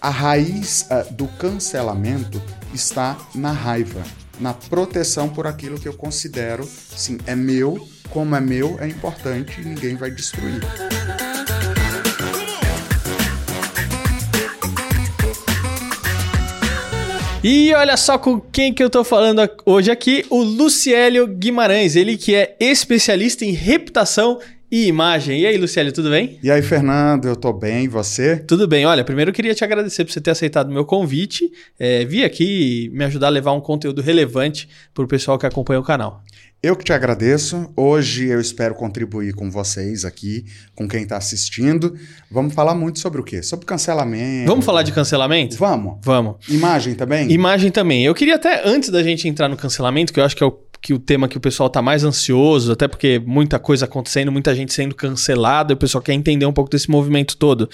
[0.00, 2.40] a raiz uh, do cancelamento
[2.72, 4.02] está na raiva,
[4.40, 9.60] na proteção por aquilo que eu considero, sim, é meu, como é meu, é importante
[9.60, 10.60] e ninguém vai destruir.
[17.42, 22.18] E olha só com quem que eu tô falando hoje aqui, o Luciélio Guimarães, ele
[22.18, 24.38] que é especialista em reputação
[24.70, 25.40] e imagem.
[25.40, 26.38] E aí, Luciélio, tudo bem?
[26.42, 28.36] E aí, Fernando, eu tô bem, e você?
[28.36, 28.86] Tudo bem.
[28.86, 32.24] Olha, primeiro eu queria te agradecer por você ter aceitado o meu convite, é, vir
[32.24, 36.22] aqui me ajudar a levar um conteúdo relevante para o pessoal que acompanha o canal.
[36.62, 37.72] Eu que te agradeço.
[37.74, 40.44] Hoje eu espero contribuir com vocês aqui,
[40.74, 41.96] com quem está assistindo.
[42.30, 43.42] Vamos falar muito sobre o quê?
[43.42, 44.46] Sobre cancelamento.
[44.46, 45.56] Vamos falar de cancelamento?
[45.56, 45.98] Vamos.
[46.02, 46.36] Vamos.
[46.50, 47.32] Imagem também?
[47.32, 48.04] Imagem também.
[48.04, 50.58] Eu queria até, antes da gente entrar no cancelamento, que eu acho que é o
[50.82, 54.54] que o tema que o pessoal está mais ansioso, até porque muita coisa acontecendo, muita
[54.54, 57.68] gente sendo cancelada, o pessoal quer entender um pouco desse movimento todo.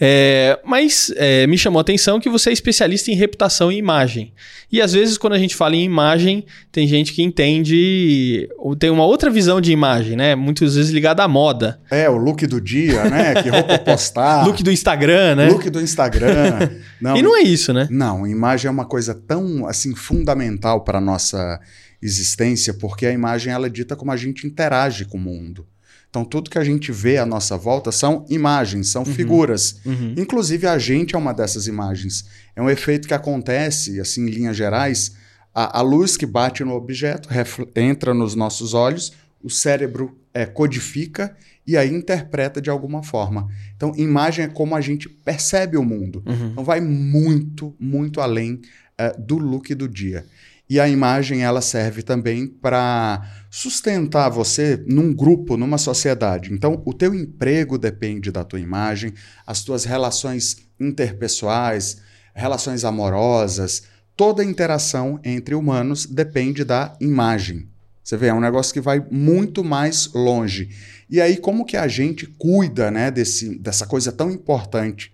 [0.00, 4.32] É, mas é, me chamou a atenção que você é especialista em reputação e imagem.
[4.70, 9.04] E às vezes, quando a gente fala em imagem, tem gente que entende, tem uma
[9.04, 10.34] outra visão de imagem, né?
[10.36, 11.80] Muitas vezes ligada à moda.
[11.90, 13.42] É, o look do dia, né?
[13.42, 14.46] Que roupa postar.
[14.46, 15.48] look do Instagram, né?
[15.48, 16.70] Look do Instagram.
[17.00, 17.88] Não, e não é isso, né?
[17.90, 21.60] Não, imagem é uma coisa tão, assim, fundamental para nossa
[22.02, 25.66] existência, porque a imagem ela é dita como a gente interage com o mundo.
[26.10, 29.14] Então, tudo que a gente vê à nossa volta são imagens, são uhum.
[29.14, 29.80] figuras.
[29.86, 30.14] Uhum.
[30.18, 32.26] Inclusive, a gente é uma dessas imagens.
[32.54, 35.12] É um efeito que acontece, assim, em linhas gerais,
[35.54, 37.30] a, a luz que bate no objeto
[37.74, 41.34] entra nos nossos olhos, o cérebro é, codifica
[41.66, 43.48] e aí interpreta de alguma forma.
[43.74, 46.22] Então, imagem é como a gente percebe o mundo.
[46.26, 46.50] Uhum.
[46.52, 48.60] Então, vai muito, muito além
[48.98, 50.26] é, do look do dia.
[50.72, 56.50] E a imagem ela serve também para sustentar você num grupo, numa sociedade.
[56.50, 59.12] Então, o teu emprego depende da tua imagem,
[59.46, 61.98] as tuas relações interpessoais,
[62.34, 63.82] relações amorosas,
[64.16, 67.68] toda interação entre humanos depende da imagem.
[68.02, 70.70] Você vê, é um negócio que vai muito mais longe.
[71.06, 75.12] E aí, como que a gente cuida né, desse, dessa coisa tão importante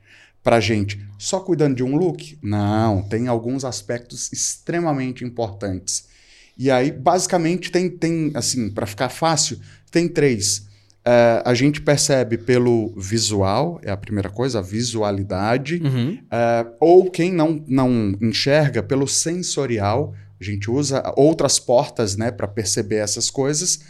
[0.49, 0.99] para gente?
[1.19, 2.39] Só cuidando de um look?
[2.43, 6.09] Não, tem alguns aspectos extremamente importantes.
[6.57, 9.61] E aí, basicamente, tem, tem assim, para ficar fácil,
[9.91, 10.61] tem três.
[11.07, 15.83] Uh, a gente percebe pelo visual, é a primeira coisa, a visualidade.
[15.85, 16.15] Uhum.
[16.15, 20.15] Uh, ou quem não, não enxerga, pelo sensorial.
[20.41, 23.81] A gente usa outras portas né, para perceber essas coisas.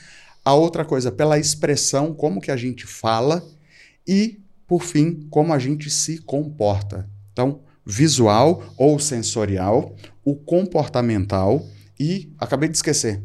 [0.44, 3.46] A outra coisa, pela expressão, como que a gente fala.
[4.04, 7.08] E, por fim, como a gente se comporta.
[7.32, 11.66] Então, visual ou sensorial, o comportamental
[11.98, 13.22] e, acabei de esquecer,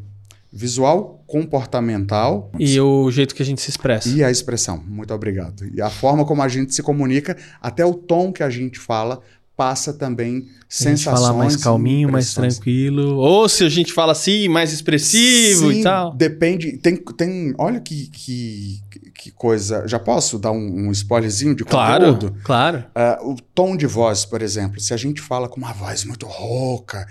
[0.52, 2.50] visual, comportamental.
[2.58, 4.08] E o jeito que a gente se expressa.
[4.08, 4.82] E a expressão.
[4.88, 5.70] Muito obrigado.
[5.76, 9.20] E a forma como a gente se comunica, até o tom que a gente fala,
[9.56, 11.20] passa também sensações.
[11.22, 13.18] falar mais calminho, mais tranquilo.
[13.18, 16.14] Ou se a gente fala assim, mais expressivo Sim, e tal.
[16.16, 16.78] Depende.
[16.78, 18.82] Tem, tem olha que, que,
[19.14, 19.88] que coisa.
[19.88, 22.36] Já posso dar um, um spoilerzinho de claro, conteúdo?
[22.44, 22.86] Claro.
[22.96, 24.80] Uh, o tom de voz, por exemplo.
[24.80, 27.08] Se a gente fala com uma voz muito rouca,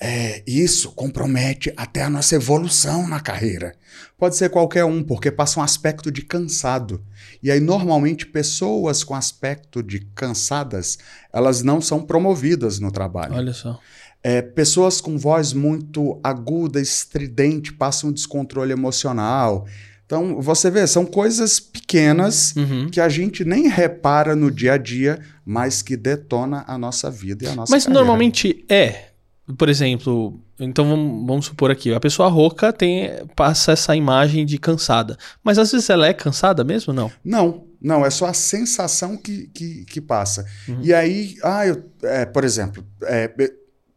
[0.00, 3.74] é, isso compromete até a nossa evolução na carreira.
[4.16, 7.02] Pode ser qualquer um, porque passa um aspecto de cansado.
[7.42, 10.98] E aí, normalmente, pessoas com aspecto de cansadas,
[11.32, 13.34] elas não são promovidas no trabalho.
[13.34, 13.78] Olha só.
[14.22, 19.66] É, pessoas com voz muito aguda, estridente, passam um descontrole emocional.
[20.06, 22.88] Então, você vê, são coisas pequenas uhum.
[22.88, 27.44] que a gente nem repara no dia a dia, mas que detona a nossa vida
[27.44, 28.00] e a nossa Mas carreira.
[28.00, 29.07] normalmente é
[29.56, 34.58] por exemplo, então vamos, vamos, supor aqui, a pessoa rouca tem passa essa imagem de
[34.58, 35.16] cansada.
[35.42, 37.10] Mas às vezes ela é cansada mesmo não?
[37.24, 40.44] Não, não, é só a sensação que, que, que passa.
[40.68, 40.80] Uhum.
[40.82, 43.30] E aí, ah, eu, é, por exemplo, é,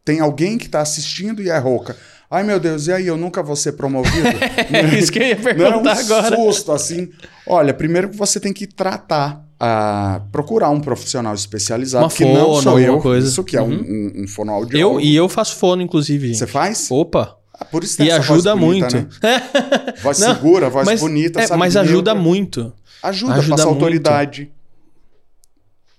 [0.04, 1.96] tem alguém que está assistindo e é rouca.
[2.30, 4.26] Ai, meu Deus, e aí, eu nunca vou ser promovido?
[4.72, 6.34] é isso que eu ia perguntar não, é um agora.
[6.36, 7.10] susto, assim.
[7.46, 12.34] Olha, primeiro que você tem que tratar a procurar um profissional especializado, Uma que fono,
[12.34, 13.28] não sou eu, coisa.
[13.28, 13.70] isso que é uhum.
[13.70, 14.98] um, um, um fonoaudiólogo.
[14.98, 16.34] Eu, e eu faço fono, inclusive.
[16.34, 16.90] Você faz?
[16.90, 17.38] Opa!
[17.54, 19.20] Ah, por isso e ajuda bonita, muito.
[19.22, 19.40] Né?
[20.02, 22.72] voz não, segura, voz mas, bonita, é, Mas ajuda muito.
[23.04, 23.76] Ajuda, ajuda passa muito.
[23.76, 24.50] autoridade.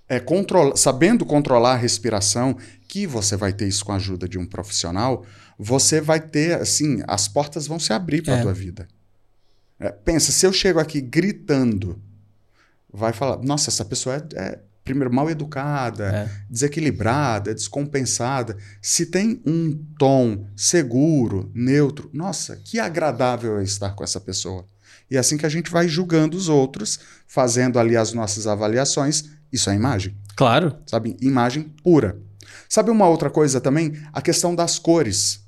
[0.10, 4.38] É, controla, sabendo controlar a respiração, que você vai ter isso com a ajuda de
[4.38, 5.24] um profissional,
[5.58, 8.42] você vai ter, assim, as portas vão se abrir para a é.
[8.42, 8.90] tua vida.
[9.80, 11.98] É, pensa, se eu chego aqui gritando
[12.94, 16.30] vai falar: nossa, essa pessoa é, é primeiro, mal educada, é.
[16.50, 18.57] desequilibrada, descompensada.
[18.81, 24.68] Se tem um tom seguro, neutro, nossa, que agradável é estar com essa pessoa.
[25.10, 29.25] E é assim que a gente vai julgando os outros, fazendo ali as nossas avaliações.
[29.51, 30.16] Isso é imagem.
[30.36, 30.78] Claro.
[30.88, 31.16] Sabe?
[31.22, 32.18] Imagem pura.
[32.68, 33.94] Sabe uma outra coisa também?
[34.12, 35.44] A questão das cores.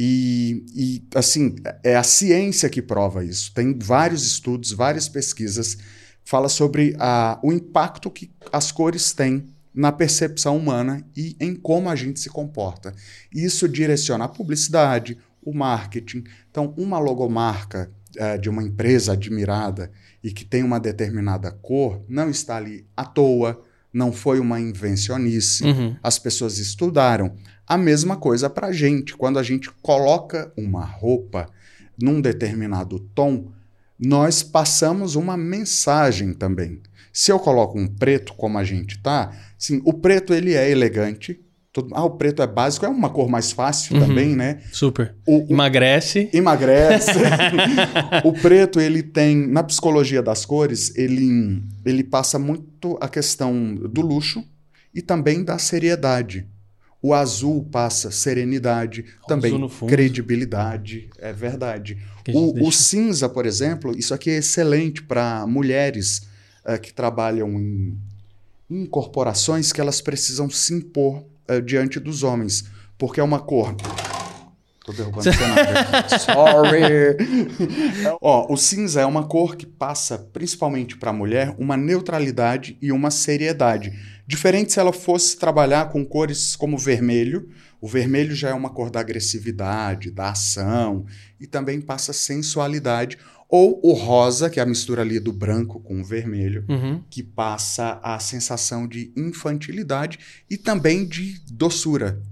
[0.00, 3.52] E, e, assim, é a ciência que prova isso.
[3.52, 5.78] Tem vários estudos, várias pesquisas
[6.24, 9.44] fala sobre a, o impacto que as cores têm
[9.74, 12.94] na percepção humana e em como a gente se comporta.
[13.32, 16.24] Isso direciona a publicidade, o marketing.
[16.50, 19.90] Então, uma logomarca é, de uma empresa admirada
[20.22, 23.60] e que tem uma determinada cor não está ali à toa,
[23.92, 25.64] não foi uma invencionice.
[25.64, 25.96] Uhum.
[26.02, 27.34] As pessoas estudaram.
[27.66, 29.16] A mesma coisa para a gente.
[29.16, 31.48] Quando a gente coloca uma roupa
[32.00, 33.52] num determinado tom,
[33.98, 36.80] nós passamos uma mensagem também.
[37.12, 41.40] Se eu coloco um preto como a gente tá, sim, o preto ele é elegante.
[41.72, 44.60] Todo, ah, o preto é básico, é uma cor mais fácil uhum, também, né?
[44.72, 45.14] Super.
[45.26, 46.30] O, emagrece.
[46.32, 47.10] Emagrece.
[48.24, 54.00] o preto ele tem na psicologia das cores, ele ele passa muito a questão do
[54.00, 54.44] luxo
[54.94, 56.46] e também da seriedade.
[57.06, 59.52] O azul passa serenidade, o também
[59.86, 61.98] credibilidade, é verdade.
[62.32, 66.22] O, o, cinza, por exemplo, isso aqui é excelente para mulheres
[66.64, 67.94] uh, que trabalham em,
[68.70, 72.64] em, corporações que elas precisam se impor uh, diante dos homens,
[72.96, 73.76] porque é uma cor.
[74.84, 75.74] Tô derrubando o cenário.
[76.20, 77.16] Sorry.
[78.20, 82.92] Ó, o cinza é uma cor que passa, principalmente para a mulher, uma neutralidade e
[82.92, 83.92] uma seriedade
[84.26, 87.48] Diferente se ela fosse trabalhar com cores como vermelho.
[87.80, 91.04] O vermelho já é uma cor da agressividade, da ação
[91.38, 93.18] e também passa sensualidade.
[93.46, 97.02] Ou o rosa, que é a mistura ali do branco com o vermelho, uhum.
[97.10, 102.22] que passa a sensação de infantilidade e também de doçura.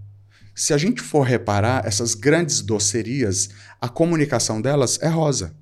[0.55, 3.51] Se a gente for reparar, essas grandes docerias,
[3.81, 5.55] a comunicação delas é rosa.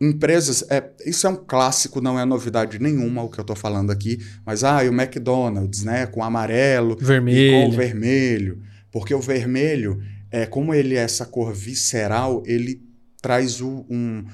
[0.00, 3.92] Empresas, é, isso é um clássico, não é novidade nenhuma o que eu estou falando
[3.92, 7.38] aqui, mas ah, e o McDonald's, né, com amarelo vermelho.
[7.38, 12.82] e com vermelho, porque o vermelho, é, como ele é essa cor visceral, ele
[13.20, 14.24] traz o, um,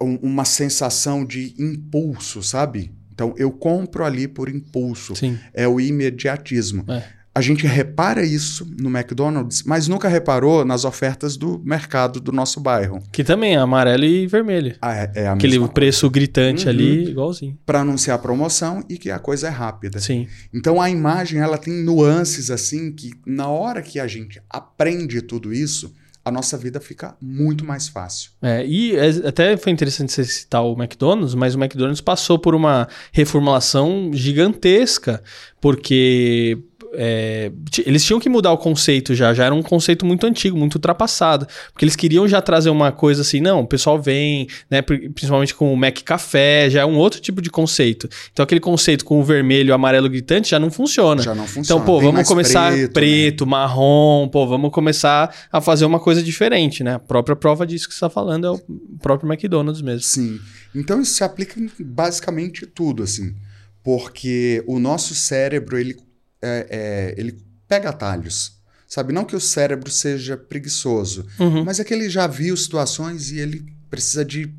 [0.00, 2.92] um, uma sensação de impulso, sabe?
[3.12, 5.14] Então eu compro ali por impulso.
[5.14, 5.38] Sim.
[5.54, 6.84] É o imediatismo.
[6.88, 7.17] É.
[7.38, 12.58] A gente repara isso no McDonald's, mas nunca reparou nas ofertas do mercado do nosso
[12.58, 13.00] bairro.
[13.12, 14.74] Que também é amarelo e vermelho.
[14.82, 16.12] Ah, é, é Aquele preço coisa.
[16.14, 16.70] gritante uhum.
[16.70, 17.56] ali, igualzinho.
[17.64, 20.00] Para anunciar a promoção e que a coisa é rápida.
[20.00, 20.26] Sim.
[20.52, 25.52] Então a imagem ela tem nuances assim que na hora que a gente aprende tudo
[25.52, 25.94] isso,
[26.24, 28.32] a nossa vida fica muito mais fácil.
[28.42, 32.52] É, e é, até foi interessante você citar o McDonald's, mas o McDonald's passou por
[32.52, 35.22] uma reformulação gigantesca,
[35.60, 36.58] porque
[36.94, 37.52] é,
[37.84, 41.46] eles tinham que mudar o conceito já, já era um conceito muito antigo, muito ultrapassado.
[41.72, 45.72] Porque eles queriam já trazer uma coisa assim, não, o pessoal vem, né, principalmente com
[45.72, 48.08] o Mac Café, já é um outro tipo de conceito.
[48.32, 51.22] Então aquele conceito com o vermelho e o amarelo gritante já não funciona.
[51.22, 51.80] Já não funciona.
[51.80, 53.50] Então, pô, vamos começar preto, preto né?
[53.50, 56.94] marrom, pô, vamos começar a fazer uma coisa diferente, né?
[56.94, 58.60] A própria prova disso que você está falando é o
[59.00, 60.02] próprio McDonald's mesmo.
[60.02, 60.38] Sim.
[60.74, 63.34] Então isso se aplica em basicamente tudo, assim.
[63.82, 65.96] Porque o nosso cérebro, ele
[66.42, 68.56] é, é, ele pega atalhos.
[68.86, 69.12] Sabe?
[69.12, 71.62] Não que o cérebro seja preguiçoso, uhum.
[71.62, 74.50] mas é que ele já viu situações e ele precisa de,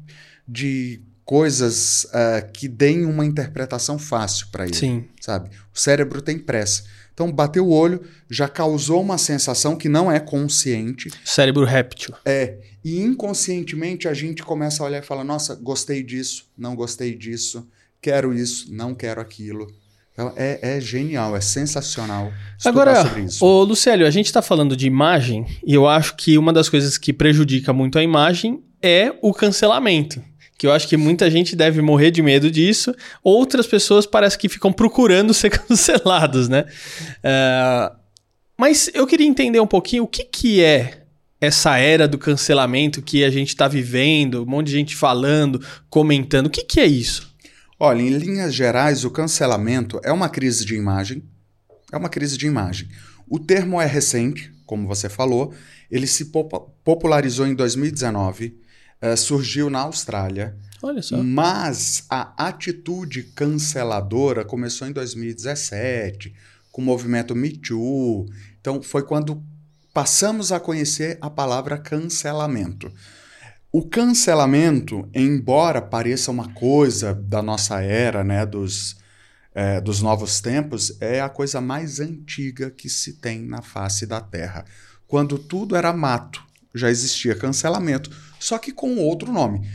[0.48, 4.76] de coisas uh, que deem uma interpretação fácil para ele.
[4.76, 5.06] Sim.
[5.20, 5.50] Sabe?
[5.74, 6.84] O cérebro tem pressa.
[7.14, 11.12] Então, bateu o olho, já causou uma sensação que não é consciente.
[11.26, 12.16] Cérebro réptil.
[12.24, 12.60] É.
[12.84, 17.68] E inconscientemente a gente começa a olhar e fala: nossa, gostei disso, não gostei disso,
[18.02, 19.68] quero isso, não quero aquilo.
[20.36, 22.32] É, é genial, é sensacional.
[22.66, 23.04] Agora,
[23.40, 26.98] o Lucélio, a gente está falando de imagem e eu acho que uma das coisas
[26.98, 30.22] que prejudica muito a imagem é o cancelamento.
[30.58, 32.94] Que eu acho que muita gente deve morrer de medo disso.
[33.24, 36.66] Outras pessoas parece que ficam procurando ser cancelados, né?
[37.24, 37.96] Uh,
[38.58, 41.04] mas eu queria entender um pouquinho o que, que é
[41.40, 46.48] essa era do cancelamento que a gente está vivendo, um monte de gente falando, comentando.
[46.48, 47.29] O que, que é isso?
[47.80, 51.24] Olha, em linhas gerais, o cancelamento é uma crise de imagem.
[51.92, 52.90] É uma crise de imagem.
[53.26, 55.54] O termo é recente, como você falou,
[55.90, 56.26] ele se
[56.84, 58.60] popularizou em 2019,
[59.02, 60.58] uh, surgiu na Austrália.
[60.82, 61.24] Olha só.
[61.24, 66.34] Mas a atitude canceladora começou em 2017,
[66.72, 68.26] com o movimento Me Too.
[68.60, 69.42] Então, foi quando
[69.94, 72.92] passamos a conhecer a palavra cancelamento.
[73.72, 78.98] O cancelamento, embora pareça uma coisa da nossa era, né, dos,
[79.54, 84.20] é, dos novos tempos, é a coisa mais antiga que se tem na face da
[84.20, 84.66] Terra.
[85.06, 88.10] Quando tudo era mato, já existia cancelamento,
[88.40, 89.70] só que com outro nome.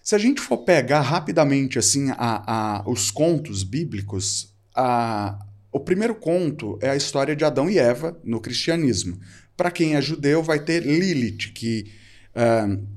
[0.00, 6.14] Se a gente for pegar rapidamente assim a, a, os contos bíblicos, a, o primeiro
[6.14, 9.18] conto é a história de Adão e Eva no cristianismo.
[9.56, 11.90] Para quem é judeu, vai ter Lilith, que.
[12.36, 12.93] Uh,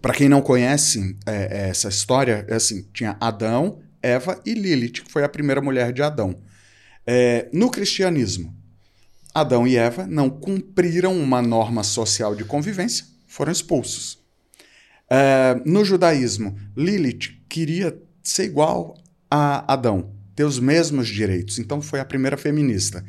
[0.00, 5.12] para quem não conhece é, essa história, é assim: tinha Adão, Eva e Lilith, que
[5.12, 6.38] foi a primeira mulher de Adão.
[7.06, 8.54] É, no cristianismo,
[9.34, 14.18] Adão e Eva não cumpriram uma norma social de convivência, foram expulsos.
[15.08, 18.96] É, no judaísmo, Lilith queria ser igual
[19.30, 23.04] a Adão, ter os mesmos direitos, então foi a primeira feminista.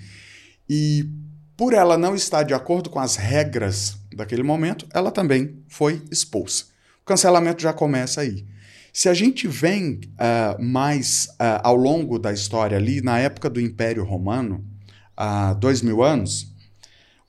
[0.70, 1.10] E
[1.56, 6.75] por ela não estar de acordo com as regras daquele momento, ela também foi expulsa.
[7.06, 8.46] Cancelamento já começa aí.
[8.92, 13.62] Se a gente vem uh, mais uh, ao longo da história ali, na época do
[13.62, 14.66] Império Romano,
[15.16, 16.52] há dois mil anos,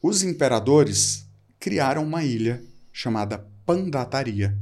[0.02, 1.26] os imperadores
[1.60, 4.56] criaram uma ilha chamada Pandataria,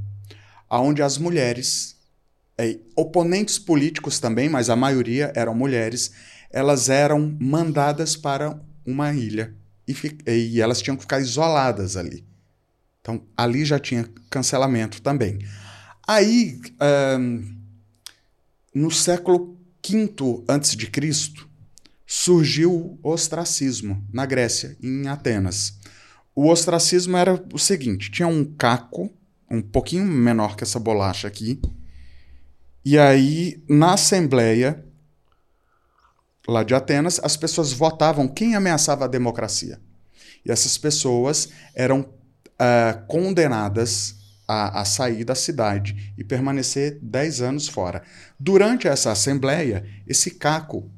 [0.68, 1.96] onde as mulheres,
[2.58, 6.12] eh, oponentes políticos também, mas a maioria eram mulheres,
[6.50, 9.54] elas eram mandadas para uma ilha
[9.86, 9.94] e,
[10.26, 12.24] e elas tinham que ficar isoladas ali.
[13.04, 15.38] Então, ali já tinha cancelamento também.
[16.08, 16.58] Aí,
[17.20, 17.54] um,
[18.74, 21.34] no século V a.C.,
[22.06, 25.78] surgiu o ostracismo na Grécia, em Atenas.
[26.34, 29.12] O ostracismo era o seguinte: tinha um caco,
[29.50, 31.60] um pouquinho menor que essa bolacha aqui,
[32.82, 34.82] e aí, na Assembleia
[36.48, 39.78] lá de Atenas, as pessoas votavam quem ameaçava a democracia.
[40.44, 42.13] E essas pessoas eram
[42.54, 48.02] uh, condenadas a, a, sair da cidade e permanecer 10 anos fora.
[48.38, 50.90] Durante essa assembleia, esse caco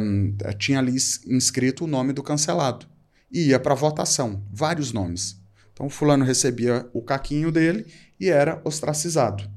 [0.00, 0.94] um, tinha ali
[1.26, 2.86] inscrito o nome do cancelado
[3.30, 5.40] e ia para votação, vários nomes.
[5.72, 7.86] Então, fulano recebia o caquinho dele
[8.20, 9.50] e era ostracizado.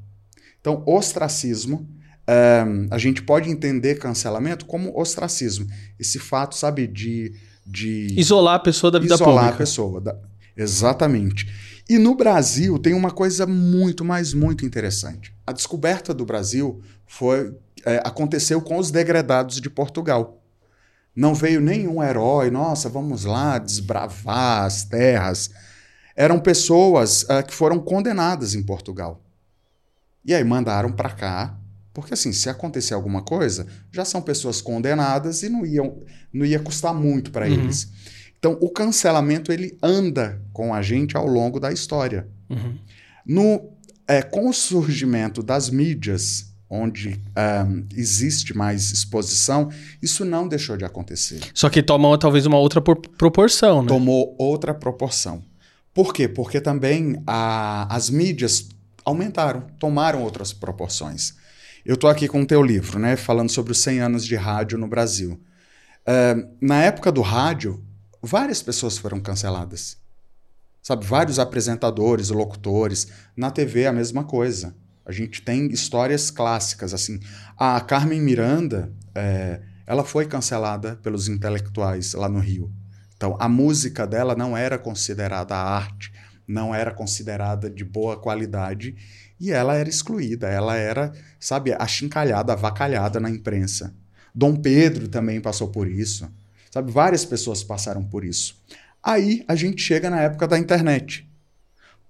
[0.59, 1.88] Então, ostracismo,
[2.27, 5.67] um, a gente pode entender cancelamento como ostracismo.
[6.00, 7.33] Esse fato, sabe, de...
[7.65, 9.43] de isolar a pessoa da vida isolar pública.
[9.45, 10.01] Isolar a pessoa.
[10.01, 11.47] Da, Exatamente.
[11.88, 15.33] E no Brasil tem uma coisa muito, mas muito interessante.
[15.45, 17.53] A descoberta do Brasil foi
[17.85, 20.41] é, aconteceu com os degredados de Portugal.
[21.15, 25.51] Não veio nenhum herói, nossa, vamos lá desbravar as terras.
[26.15, 29.21] Eram pessoas é, que foram condenadas em Portugal.
[30.25, 31.57] E aí mandaram para cá,
[31.93, 36.01] porque assim, se acontecer alguma coisa, já são pessoas condenadas e não, iam,
[36.33, 37.53] não ia custar muito para uhum.
[37.53, 37.88] eles.
[38.45, 42.27] Então, o cancelamento ele anda com a gente ao longo da história.
[42.47, 42.77] Uhum.
[43.25, 43.71] No,
[44.07, 47.19] é, com o surgimento das mídias, onde
[47.65, 51.39] um, existe mais exposição, isso não deixou de acontecer.
[51.55, 53.87] Só que toma talvez uma outra proporção, né?
[53.87, 55.43] Tomou outra proporção.
[55.91, 56.27] Por quê?
[56.27, 58.69] Porque também a, as mídias
[59.03, 61.33] aumentaram, tomaram outras proporções.
[61.83, 64.77] Eu estou aqui com o teu livro, né, falando sobre os 100 anos de rádio
[64.77, 65.41] no Brasil.
[66.07, 67.83] Uh, na época do rádio,
[68.25, 69.98] várias pessoas foram canceladas.
[70.82, 73.08] Sabe, vários apresentadores, locutores.
[73.36, 74.75] Na TV a mesma coisa.
[75.05, 77.20] A gente tem histórias clássicas, assim.
[77.58, 82.72] A Carmen Miranda, é, ela foi cancelada pelos intelectuais lá no Rio.
[83.15, 86.12] Então, a música dela não era considerada arte,
[86.48, 88.96] não era considerada de boa qualidade
[89.39, 93.94] e ela era excluída, ela era, sabe, achincalhada, avacalhada na imprensa.
[94.34, 96.29] Dom Pedro também passou por isso.
[96.75, 98.62] Sabe, várias pessoas passaram por isso.
[99.01, 101.25] Aí a gente chega na época da internet.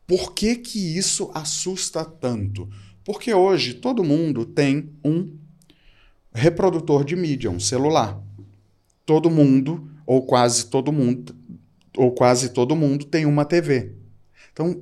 [0.08, 2.68] Por que que isso assusta tanto?
[3.04, 5.38] Porque hoje todo mundo tem um
[6.34, 8.20] reprodutor de mídia, um celular.
[9.06, 11.36] Todo mundo, ou quase todo mundo,
[11.96, 13.94] ou quase todo mundo tem uma TV.
[14.52, 14.82] Então,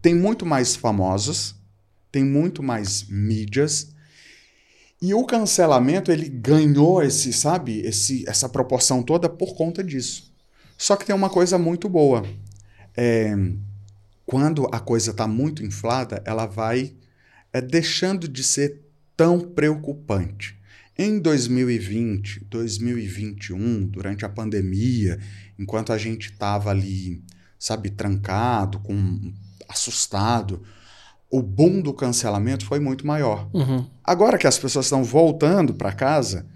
[0.00, 1.54] tem muito mais famosos,
[2.10, 3.94] tem muito mais mídias,
[5.00, 10.32] e o cancelamento, ele ganhou esse, sabe, esse, essa proporção toda por conta disso.
[10.76, 12.26] Só que tem uma coisa muito boa.
[12.96, 13.32] É,
[14.26, 16.94] quando a coisa está muito inflada, ela vai
[17.52, 18.82] é, deixando de ser
[19.16, 20.58] tão preocupante.
[20.96, 25.20] Em 2020, 2021, durante a pandemia,
[25.56, 27.22] enquanto a gente estava ali,
[27.56, 29.32] sabe, trancado, com,
[29.68, 30.62] assustado,
[31.30, 33.48] o boom do cancelamento foi muito maior.
[33.52, 33.84] Uhum.
[34.02, 36.46] Agora que as pessoas estão voltando para casa,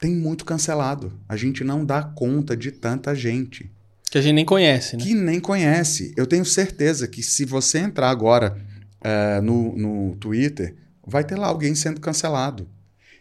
[0.00, 1.12] tem muito cancelado.
[1.28, 3.70] A gente não dá conta de tanta gente.
[4.10, 5.02] Que a gente nem conhece, né?
[5.02, 6.14] Que nem conhece.
[6.16, 8.56] Eu tenho certeza que se você entrar agora
[9.04, 10.74] uh, no, no Twitter,
[11.06, 12.68] vai ter lá alguém sendo cancelado.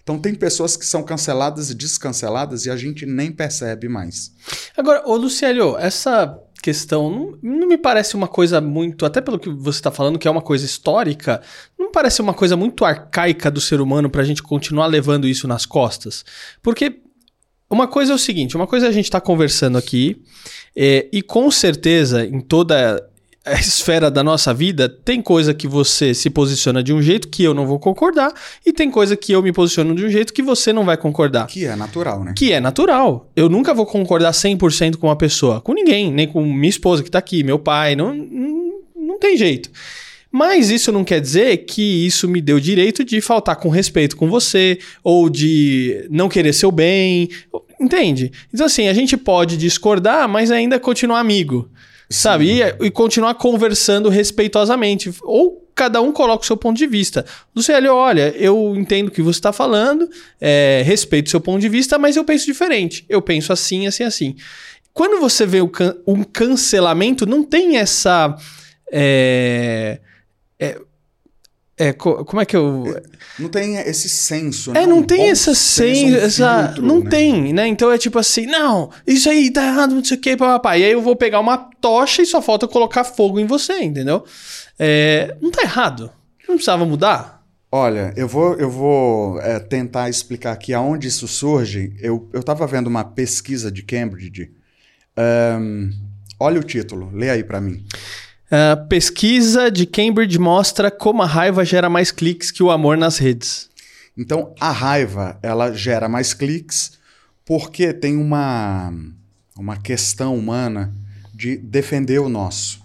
[0.01, 4.31] Então tem pessoas que são canceladas e descanceladas e a gente nem percebe mais.
[4.77, 9.49] Agora, ô Luciano, essa questão não, não, me parece uma coisa muito, até pelo que
[9.49, 11.41] você está falando, que é uma coisa histórica,
[11.77, 15.47] não parece uma coisa muito arcaica do ser humano para a gente continuar levando isso
[15.47, 16.25] nas costas.
[16.61, 16.99] Porque
[17.69, 20.21] uma coisa é o seguinte: uma coisa é a gente está conversando aqui,
[20.75, 23.06] é, e com certeza em toda
[23.53, 27.53] esfera da nossa vida, tem coisa que você se posiciona de um jeito que eu
[27.53, 28.33] não vou concordar,
[28.65, 31.47] e tem coisa que eu me posiciono de um jeito que você não vai concordar.
[31.47, 32.33] Que é natural, né?
[32.35, 33.31] Que é natural.
[33.35, 37.11] Eu nunca vou concordar 100% com uma pessoa, com ninguém, nem com minha esposa que
[37.11, 39.69] tá aqui, meu pai, não, não, não tem jeito.
[40.31, 44.17] Mas isso não quer dizer que isso me deu o direito de faltar com respeito
[44.17, 47.29] com você, ou de não querer seu bem,
[47.79, 48.31] entende?
[48.53, 51.69] Então assim, a gente pode discordar, mas ainda continuar amigo.
[52.09, 52.61] Sabe?
[52.61, 55.13] E, e, continuar conversando respeitosamente.
[55.23, 57.25] Ou cada um coloca o seu ponto de vista.
[57.55, 60.09] Luciano, olha, eu entendo o que você está falando,
[60.41, 63.05] é, respeito o seu ponto de vista, mas eu penso diferente.
[63.07, 64.35] Eu penso assim, assim, assim.
[64.93, 68.35] Quando você vê can um cancelamento, não tem essa.
[68.91, 69.99] É,
[70.59, 70.79] é,
[71.79, 73.01] é, como é que eu.
[73.37, 74.83] Não tem esse senso, né?
[74.83, 76.15] É, não um tem essa senso.
[76.15, 76.65] Essa...
[76.65, 77.09] Filtro, não né?
[77.09, 77.67] tem, né?
[77.67, 80.81] Então é tipo assim, não, isso aí tá errado, não sei o que, papai.
[80.81, 84.25] E aí eu vou pegar uma tocha e só falta colocar fogo em você, entendeu?
[84.79, 86.11] É, não tá errado.
[86.47, 87.43] Não precisava mudar?
[87.71, 91.93] Olha, eu vou, eu vou é, tentar explicar aqui aonde isso surge.
[91.99, 94.51] Eu, eu tava vendo uma pesquisa de Cambridge.
[95.59, 95.91] Um,
[96.39, 97.85] olha o título, lê aí para mim.
[98.47, 103.17] Uh, pesquisa de Cambridge mostra como a raiva gera mais cliques que o amor nas
[103.17, 103.69] redes.
[104.17, 106.93] Então, a raiva ela gera mais cliques
[107.45, 108.93] porque tem uma,
[109.57, 110.93] uma questão humana
[111.33, 112.81] de defender o nosso.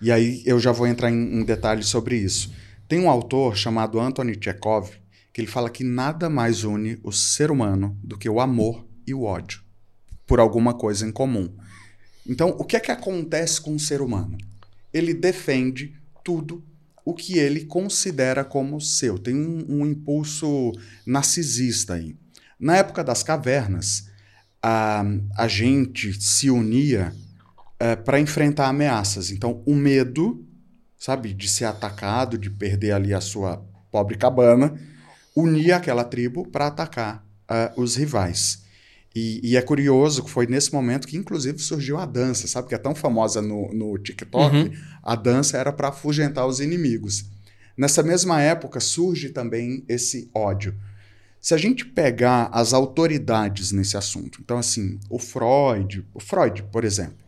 [0.00, 2.52] E aí eu já vou entrar em, em detalhes sobre isso.
[2.86, 4.90] Tem um autor chamado Anthony Chekhov
[5.32, 9.12] que ele fala que nada mais une o ser humano do que o amor e
[9.12, 9.60] o ódio
[10.26, 11.52] por alguma coisa em comum.
[12.26, 14.38] Então, o que é que acontece com o ser humano?
[14.94, 16.64] Ele defende tudo
[17.04, 19.18] o que ele considera como seu.
[19.18, 20.72] Tem um, um impulso
[21.04, 22.16] narcisista aí.
[22.58, 24.08] Na época das cavernas,
[24.62, 25.04] a,
[25.36, 27.12] a gente se unia
[27.78, 29.30] é, para enfrentar ameaças.
[29.30, 30.46] Então, o medo,
[30.96, 33.58] sabe, de ser atacado, de perder ali a sua
[33.90, 34.74] pobre cabana,
[35.36, 38.63] unia aquela tribo para atacar uh, os rivais.
[39.14, 42.68] E, e, é curioso que foi nesse momento que, inclusive, surgiu a dança, sabe?
[42.68, 44.56] Que é tão famosa no, no TikTok.
[44.56, 44.72] Uhum.
[45.02, 47.24] A dança era para afugentar os inimigos.
[47.76, 50.74] Nessa mesma época surge também esse ódio.
[51.40, 56.84] Se a gente pegar as autoridades nesse assunto, então, assim, o Freud, o Freud, por
[56.84, 57.24] exemplo,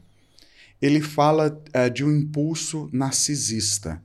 [0.80, 4.02] ele fala é, de um impulso narcisista,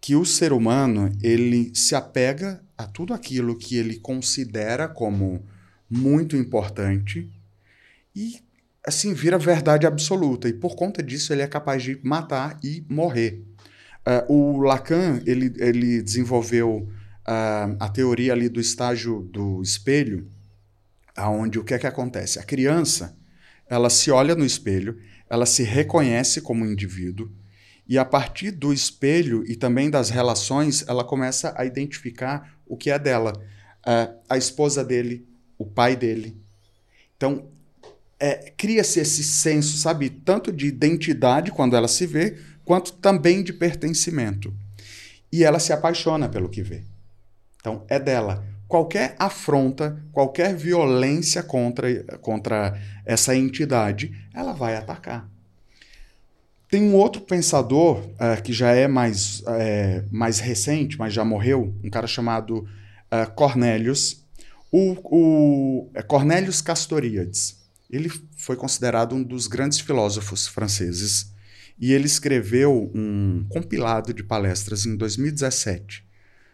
[0.00, 5.44] que o ser humano ele se apega a tudo aquilo que ele considera como
[5.90, 7.30] muito importante
[8.14, 8.40] e
[8.86, 13.42] assim vira verdade absoluta e por conta disso ele é capaz de matar e morrer.
[14.06, 16.88] Uh, o Lacan ele, ele desenvolveu
[17.26, 20.30] uh, a teoria ali do estágio do espelho,
[21.16, 22.38] aonde o que é que acontece?
[22.38, 23.16] A criança
[23.68, 27.30] ela se olha no espelho, ela se reconhece como indivíduo
[27.88, 32.90] e a partir do espelho e também das relações ela começa a identificar o que
[32.90, 33.32] é dela.
[33.86, 35.25] Uh, a esposa dele,
[35.58, 36.36] o pai dele.
[37.16, 37.48] Então,
[38.18, 43.52] é, cria-se esse senso, sabe, tanto de identidade quando ela se vê, quanto também de
[43.52, 44.54] pertencimento.
[45.32, 46.82] E ela se apaixona pelo que vê.
[47.60, 48.44] Então, é dela.
[48.68, 55.28] Qualquer afronta, qualquer violência contra, contra essa entidade, ela vai atacar.
[56.68, 61.72] Tem um outro pensador uh, que já é mais, uh, mais recente, mas já morreu,
[61.82, 64.25] um cara chamado uh, Cornelius,
[64.76, 67.56] o, o é Cornelius Castoriadis,
[67.88, 71.32] ele foi considerado um dos grandes filósofos franceses
[71.78, 76.04] e ele escreveu um compilado de palestras em 2017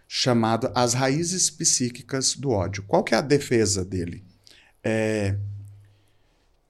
[0.06, 2.84] chamado As Raízes Psíquicas do Ódio.
[2.86, 4.22] Qual que é a defesa dele?
[4.84, 5.36] É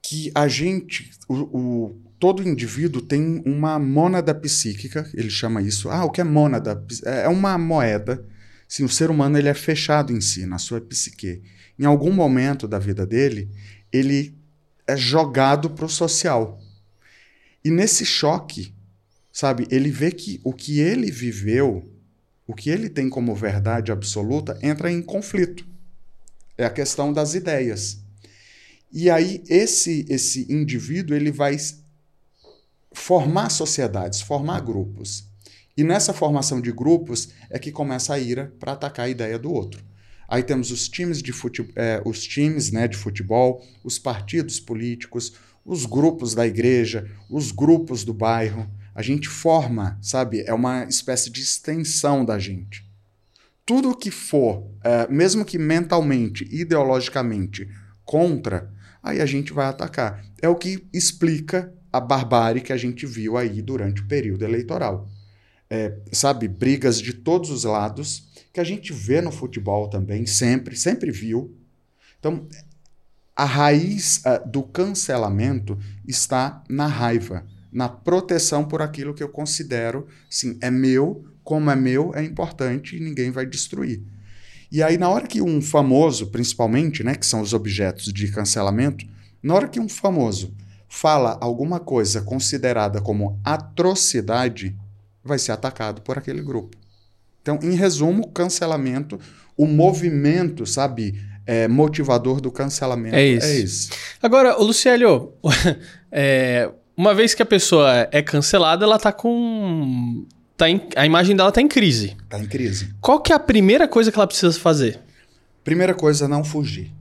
[0.01, 5.89] que a gente, o, o, todo indivíduo tem uma mônada psíquica, ele chama isso.
[5.89, 6.85] Ah, o que é mônada?
[7.05, 8.25] É uma moeda
[8.73, 11.43] Sim, o ser humano ele é fechado em si, na sua psique.
[11.77, 13.47] Em algum momento da vida dele,
[13.91, 14.35] ele
[14.87, 16.59] é jogado para o social.
[17.63, 18.73] E nesse choque,
[19.31, 21.87] sabe, ele vê que o que ele viveu,
[22.47, 25.63] o que ele tem como verdade absoluta, entra em conflito.
[26.57, 27.99] É a questão das ideias.
[28.91, 31.55] E aí esse esse indivíduo ele vai
[32.91, 35.31] formar sociedades, formar grupos.
[35.75, 39.51] E nessa formação de grupos é que começa a ira para atacar a ideia do
[39.51, 39.83] outro.
[40.27, 45.33] Aí temos os times de fute, é, os times né, de futebol, os partidos políticos,
[45.65, 48.69] os grupos da igreja, os grupos do bairro.
[48.95, 50.43] A gente forma, sabe?
[50.45, 52.85] É uma espécie de extensão da gente.
[53.65, 57.67] Tudo que for, é, mesmo que mentalmente, ideologicamente,
[58.03, 60.23] contra, aí a gente vai atacar.
[60.41, 65.07] É o que explica a barbárie que a gente viu aí durante o período eleitoral.
[65.75, 70.75] É, sabe, brigas de todos os lados, que a gente vê no futebol também, sempre,
[70.75, 71.57] sempre viu.
[72.19, 72.47] Então,
[73.35, 75.75] a raiz uh, do cancelamento
[76.07, 81.75] está na raiva, na proteção por aquilo que eu considero, sim, é meu, como é
[81.75, 84.03] meu, é importante e ninguém vai destruir.
[84.71, 89.07] E aí, na hora que um famoso, principalmente, né, que são os objetos de cancelamento,
[89.41, 90.53] na hora que um famoso
[90.87, 94.77] fala alguma coisa considerada como atrocidade,
[95.23, 96.77] vai ser atacado por aquele grupo.
[97.41, 99.19] Então, em resumo, cancelamento,
[99.57, 103.45] o movimento, sabe, é, motivador do cancelamento é isso.
[103.45, 103.89] É esse.
[104.21, 105.33] Agora, o Luciélio,
[106.11, 110.25] é, uma vez que a pessoa é cancelada, ela tá com.
[110.55, 112.15] Tá em, a imagem dela tá em crise.
[112.29, 112.93] Tá em crise.
[113.01, 114.99] Qual que é a primeira coisa que ela precisa fazer?
[115.63, 116.91] Primeira coisa, não fugir.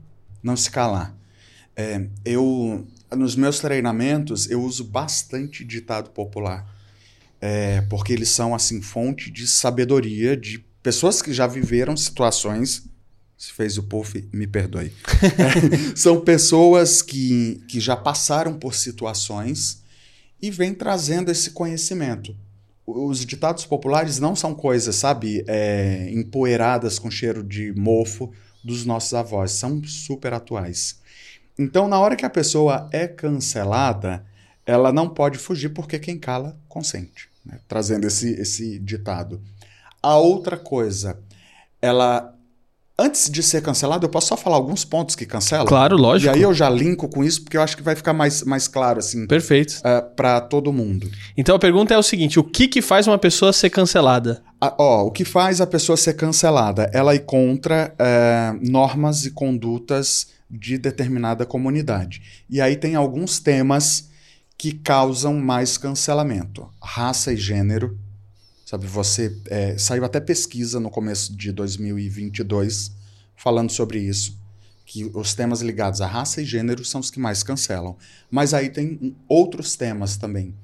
[0.42, 1.14] Não se calar.
[1.76, 6.66] É, eu, nos meus treinamentos, eu uso bastante ditado popular.
[7.44, 12.84] É, porque eles são, assim, fonte de sabedoria de pessoas que já viveram situações
[13.42, 14.92] se fez o puff, me perdoe.
[15.20, 19.82] é, são pessoas que, que já passaram por situações
[20.40, 22.36] e vêm trazendo esse conhecimento.
[22.86, 29.12] Os ditados populares não são coisas, sabe, é, empoeiradas com cheiro de mofo dos nossos
[29.12, 31.00] avós, são super atuais.
[31.58, 34.24] Então, na hora que a pessoa é cancelada,
[34.64, 37.58] ela não pode fugir porque quem cala consente, né?
[37.68, 39.40] trazendo esse, esse ditado.
[40.02, 41.18] A outra coisa,
[41.80, 42.36] ela
[42.98, 45.66] Antes de ser cancelado, eu posso só falar alguns pontos que cancelam?
[45.66, 46.30] Claro, lógico.
[46.30, 48.68] E aí eu já linko com isso, porque eu acho que vai ficar mais, mais
[48.68, 49.26] claro, assim.
[49.26, 49.80] Perfeito.
[49.82, 51.10] Uh, é, para todo mundo.
[51.36, 54.42] Então a pergunta é o seguinte: o que, que faz uma pessoa ser cancelada?
[54.60, 56.90] Ah, ó, o que faz a pessoa ser cancelada?
[56.92, 62.44] Ela ir contra uh, normas e condutas de determinada comunidade.
[62.48, 64.10] E aí tem alguns temas
[64.62, 67.98] que causam mais cancelamento: raça e gênero
[68.64, 72.92] Sabe, você é, saiu até pesquisa no começo de 2022
[73.36, 74.38] falando sobre isso,
[74.86, 77.98] que os temas ligados à raça e gênero são os que mais cancelam.
[78.30, 80.54] Mas aí tem outros temas também.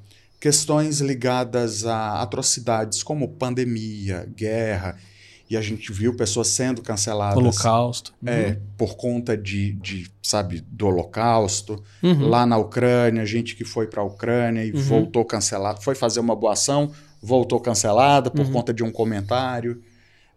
[0.41, 4.97] Questões ligadas a atrocidades como pandemia, guerra,
[5.51, 7.37] e a gente viu pessoas sendo canceladas.
[7.37, 8.13] Holocausto.
[8.25, 8.57] É, uhum.
[8.77, 11.83] por conta de, de, sabe, do Holocausto.
[12.03, 12.29] Uhum.
[12.29, 14.81] Lá na Ucrânia, gente que foi para a Ucrânia e uhum.
[14.81, 18.53] voltou cancelado, foi fazer uma boa ação, voltou cancelada por uhum.
[18.53, 19.81] conta de um comentário.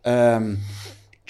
[0.05, 0.57] Um,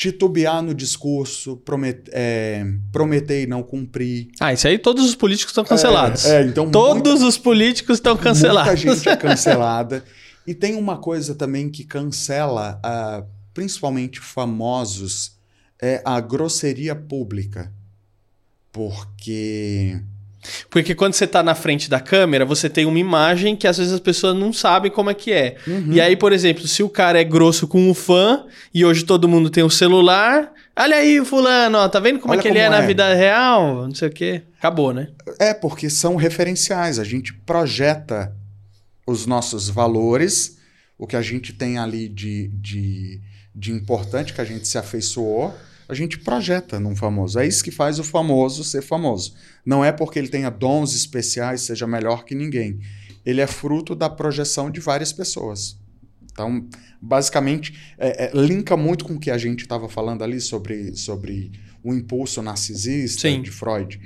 [0.02, 4.30] titubear no discurso, promet, é, prometer e não cumprir.
[4.39, 6.26] Ah, isso aí todos os políticos estão cancelados.
[6.26, 8.84] É, é, então todos muita, os políticos estão cancelados.
[8.84, 10.04] Muita gente é cancelada.
[10.48, 15.37] e tem uma coisa também que cancela, uh, principalmente famosos,
[15.81, 17.71] é a grosseria pública.
[18.71, 20.01] Porque
[20.69, 23.93] porque quando você tá na frente da câmera, você tem uma imagem que às vezes
[23.93, 25.57] as pessoas não sabem como é que é.
[25.67, 25.93] Uhum.
[25.93, 29.27] E aí, por exemplo, se o cara é grosso com o fã, e hoje todo
[29.27, 32.57] mundo tem um celular, olha aí, fulano, ó, tá vendo como olha é que ele
[32.57, 33.87] é, é, na vida real?
[33.87, 34.41] Não sei o quê.
[34.57, 35.09] Acabou, né?
[35.39, 36.97] É, porque são referenciais.
[36.97, 38.35] A gente projeta
[39.05, 40.57] os nossos valores,
[40.97, 43.21] o que a gente tem ali de, de,
[43.53, 45.53] de importante que a gente se afeiçoou
[45.91, 47.37] a gente projeta num famoso.
[47.37, 49.33] É isso que faz o famoso ser famoso.
[49.65, 52.79] Não é porque ele tenha dons especiais, seja melhor que ninguém.
[53.25, 55.77] Ele é fruto da projeção de várias pessoas.
[56.31, 56.65] Então,
[57.01, 61.51] basicamente, é, é, linka muito com o que a gente estava falando ali sobre, sobre
[61.83, 63.41] o impulso narcisista Sim.
[63.41, 63.99] de Freud.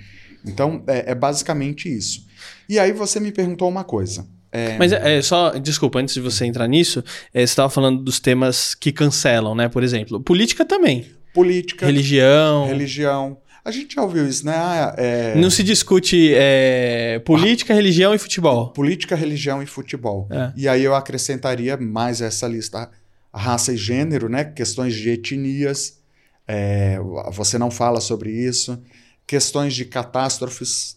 [0.44, 2.26] Então, é, é, basicamente isso.
[2.68, 4.28] E aí você me perguntou uma coisa.
[4.56, 4.78] É...
[4.78, 8.20] Mas é, é, só, desculpa, antes de você entrar nisso, é, você estava falando dos
[8.22, 9.68] temas que cancelam, né?
[9.68, 11.06] Por exemplo, política também.
[11.34, 11.86] Política.
[11.86, 12.66] Religião.
[12.66, 13.38] Religião.
[13.66, 14.54] A gente já ouviu isso, né?
[14.56, 15.36] Ah, é...
[15.36, 18.70] Não se discute é, política, ah, religião e futebol.
[18.70, 20.28] Política, religião e futebol.
[20.32, 20.54] É.
[20.56, 22.90] E aí eu acrescentaria mais essa lista:
[23.34, 24.46] raça e gênero, né?
[24.46, 26.00] Questões de etnias.
[27.34, 28.80] Você não fala sobre isso.
[29.26, 30.96] Questões de catástrofes.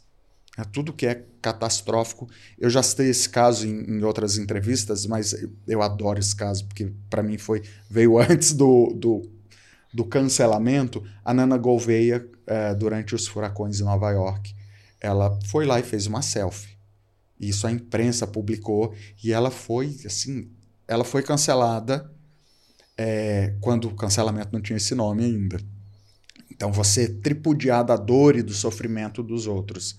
[0.58, 2.28] É, tudo que é catastrófico.
[2.58, 6.66] Eu já citei esse caso em, em outras entrevistas, mas eu, eu adoro esse caso,
[6.66, 9.38] porque para mim foi veio antes do, do
[9.92, 14.54] do cancelamento, a Nana Gouveia, é, durante os furacões em Nova York,
[15.00, 16.76] ela foi lá e fez uma selfie.
[17.40, 20.50] Isso a imprensa publicou e ela foi, assim,
[20.86, 22.10] ela foi cancelada
[22.96, 25.58] é, quando o cancelamento não tinha esse nome ainda.
[26.50, 29.98] Então você tripudiar da dor e do sofrimento dos outros.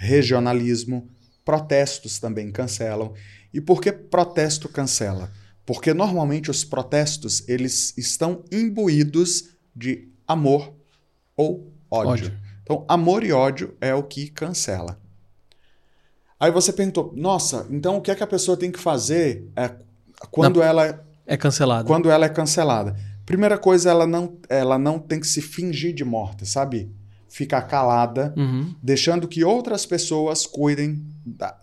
[0.00, 1.08] Regionalismo,
[1.44, 3.12] protestos também cancelam.
[3.52, 5.30] E por que protesto cancela?
[5.66, 10.72] Porque normalmente os protestos eles estão imbuídos de amor
[11.36, 12.10] ou ódio.
[12.10, 12.38] ódio.
[12.62, 15.00] Então, amor e ódio é o que cancela.
[16.38, 19.74] Aí você perguntou, nossa, então o que é que a pessoa tem que fazer é,
[20.30, 21.84] quando não, ela é cancelada?
[21.84, 22.94] Quando ela é cancelada.
[23.26, 26.90] Primeira coisa, ela não, ela não tem que se fingir de morta, sabe?
[27.38, 28.74] Ficar calada, uhum.
[28.82, 31.56] deixando que outras pessoas cuidem da,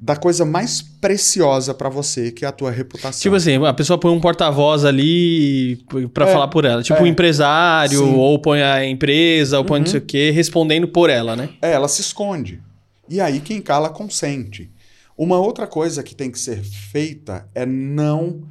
[0.00, 3.20] da coisa mais preciosa para você, que é a tua reputação.
[3.20, 6.82] Tipo assim, a pessoa põe um porta-voz ali para é, falar por ela.
[6.82, 8.14] Tipo é, um empresário, sim.
[8.14, 9.84] ou põe a empresa, ou põe uhum.
[9.84, 11.50] não sei o quê, respondendo por ela, né?
[11.60, 12.62] É, ela se esconde.
[13.06, 14.72] E aí quem cala consente.
[15.14, 18.44] Uma outra coisa que tem que ser feita é não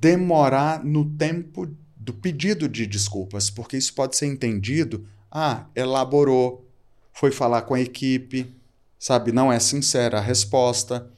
[0.00, 6.68] demorar no tempo do pedido de desculpas, porque isso pode ser entendido, ah, elaborou,
[7.12, 8.54] foi falar com a equipe,
[8.98, 11.10] sabe, não é sincera a resposta.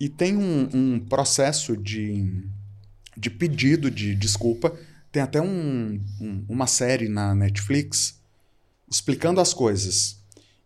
[0.00, 2.44] E tem um, um processo de,
[3.16, 4.74] de pedido de desculpa.
[5.12, 8.18] Tem até um, um, uma série na Netflix
[8.90, 10.18] explicando as coisas.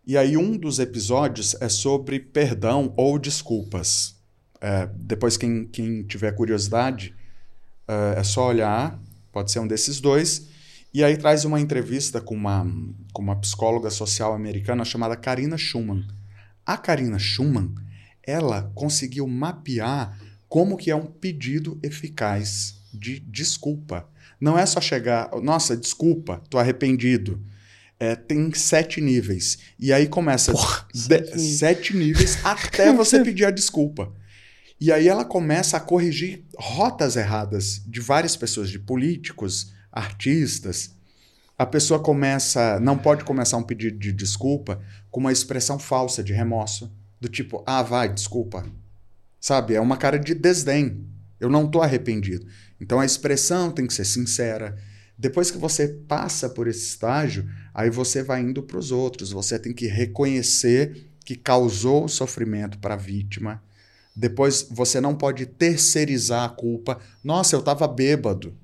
[0.05, 4.15] E aí um dos episódios é sobre perdão ou desculpas.
[4.61, 7.13] É, depois, quem, quem tiver curiosidade,
[7.87, 8.97] é, é só olhar
[9.33, 10.47] Pode ser um desses dois.
[10.93, 12.67] E aí traz uma entrevista com uma,
[13.11, 16.05] com uma psicóloga social americana chamada Karina Schumann.
[16.63, 17.73] A Karina Schumann,
[18.21, 20.15] ela conseguiu mapear
[20.47, 24.07] como que é um pedido eficaz de desculpa.
[24.39, 27.43] Não é só chegar, nossa, desculpa, tô arrependido.
[27.99, 29.57] É, tem sete níveis.
[29.79, 34.13] E aí começa Porra, de, sete níveis até você pedir a desculpa.
[34.79, 40.95] E aí ela começa a corrigir rotas erradas de várias pessoas, de políticos, artistas.
[41.57, 46.33] A pessoa começa, não pode começar um pedido de desculpa com uma expressão falsa de
[46.33, 48.65] remorso, do tipo, ah, vai, desculpa.
[49.39, 49.75] Sabe?
[49.75, 51.05] É uma cara de desdém.
[51.39, 52.47] Eu não estou arrependido.
[52.81, 54.75] Então a expressão tem que ser sincera.
[55.17, 59.31] Depois que você passa por esse estágio, aí você vai indo para os outros.
[59.31, 63.61] Você tem que reconhecer que causou sofrimento para a vítima
[64.15, 66.99] depois você não pode terceirizar a culpa.
[67.23, 68.55] Nossa, eu estava bêbado.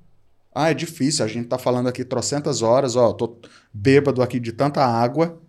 [0.53, 1.23] Ah, é difícil.
[1.23, 3.37] A gente está falando aqui trocentas horas, ó, tô
[3.73, 5.39] bêbado aqui de tanta água.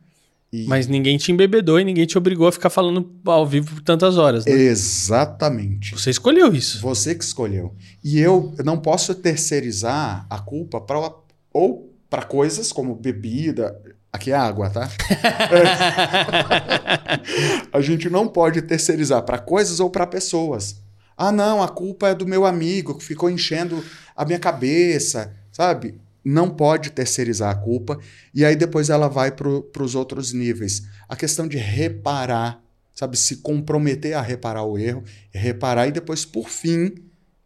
[0.52, 0.66] E...
[0.66, 4.18] Mas ninguém te embebedou e ninguém te obrigou a ficar falando ao vivo por tantas
[4.18, 4.52] horas, né?
[4.52, 5.92] Exatamente.
[5.92, 6.80] Você escolheu isso.
[6.80, 7.72] Você que escolheu.
[8.02, 11.12] E eu não posso terceirizar a culpa para
[11.52, 13.80] ou para coisas como bebida.
[14.12, 14.90] Aqui é água, tá?
[17.72, 20.82] A gente não pode terceirizar para coisas ou para pessoas.
[21.16, 23.84] Ah, não, a culpa é do meu amigo que ficou enchendo
[24.20, 25.98] a minha cabeça, sabe?
[26.22, 27.98] Não pode terceirizar a culpa.
[28.34, 30.82] E aí depois ela vai para os outros níveis.
[31.08, 32.62] A questão de reparar,
[32.94, 33.16] sabe?
[33.16, 35.02] Se comprometer a reparar o erro,
[35.32, 36.92] reparar e depois, por fim,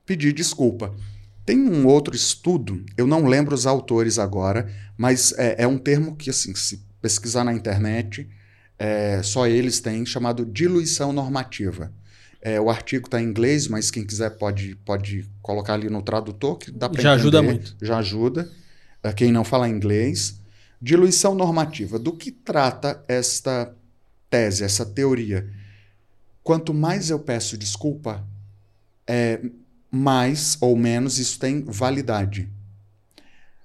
[0.04, 0.92] pedir desculpa.
[1.46, 6.16] Tem um outro estudo, eu não lembro os autores agora, mas é, é um termo
[6.16, 8.28] que, assim, se pesquisar na internet,
[8.76, 11.92] é, só eles têm, chamado diluição normativa.
[12.46, 16.58] É, o artigo está em inglês, mas quem quiser pode, pode colocar ali no tradutor,
[16.58, 17.74] que dá para Já ajuda muito.
[17.80, 18.52] Já ajuda.
[19.02, 20.38] É, quem não fala inglês.
[20.80, 21.98] Diluição normativa.
[21.98, 23.74] Do que trata esta
[24.28, 25.48] tese, essa teoria?
[26.42, 28.22] Quanto mais eu peço desculpa,
[29.06, 29.40] é,
[29.90, 32.50] mais ou menos isso tem validade.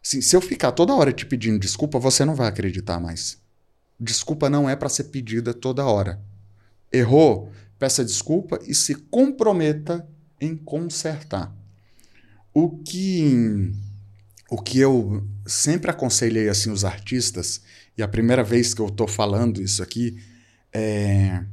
[0.01, 3.37] Assim, se eu ficar toda hora te pedindo desculpa, você não vai acreditar mais.
[3.99, 6.17] Desculpa não é para ser pedida toda hora.
[6.93, 10.07] Errou, peça desculpa e se comprometa
[10.39, 11.55] em consertar.
[12.53, 13.71] O que
[14.51, 17.61] o que eu sempre aconselhei assim os artistas,
[17.97, 20.17] e a primeira vez que eu estou falando isso aqui
[20.73, 21.43] é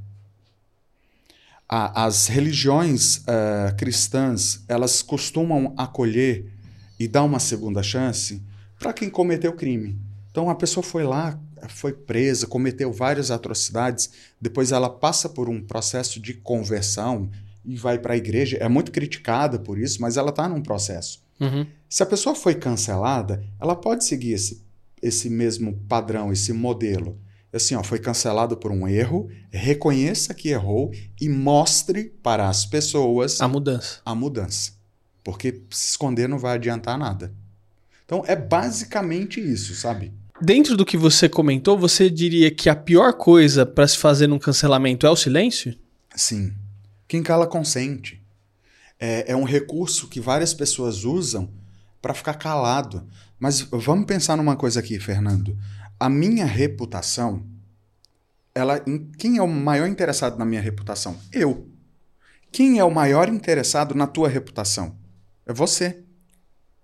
[1.69, 6.51] a, as religiões uh, cristãs elas costumam acolher
[6.99, 8.43] e dar uma segunda chance
[8.79, 9.99] para quem cometeu crime.
[10.31, 11.39] Então a pessoa foi lá,
[11.73, 17.31] foi presa, cometeu várias atrocidades, depois ela passa por um processo de conversão
[17.65, 18.57] e vai para a igreja.
[18.59, 21.25] É muito criticada por isso, mas ela está num processo.
[21.41, 21.67] Uhum.
[21.89, 24.63] Se a pessoa foi cancelada, ela pode seguir esse,
[25.03, 27.19] esse mesmo padrão, esse modelo
[27.57, 33.41] assim, ó, foi cancelado por um erro, reconheça que errou e mostre para as pessoas
[33.41, 34.01] a mudança.
[34.05, 34.73] A mudança.
[35.25, 37.33] Porque se esconder não vai adiantar nada.
[38.05, 40.13] Então é basicamente isso, sabe?
[40.41, 44.39] Dentro do que você comentou, você diria que a pior coisa para se fazer num
[44.39, 45.75] cancelamento é o silêncio?
[46.15, 46.53] Sim.
[47.09, 48.23] Quem cala consente.
[48.99, 51.51] É, é um recurso que várias pessoas usam
[52.03, 53.07] para ficar calado.
[53.39, 55.57] Mas vamos pensar numa coisa aqui, Fernando.
[55.99, 57.47] A minha reputação,
[58.55, 58.83] ela,
[59.19, 61.19] quem é o maior interessado na minha reputação?
[61.33, 61.69] Eu.
[62.53, 64.97] Quem é o maior interessado na tua reputação?
[65.47, 66.03] É você.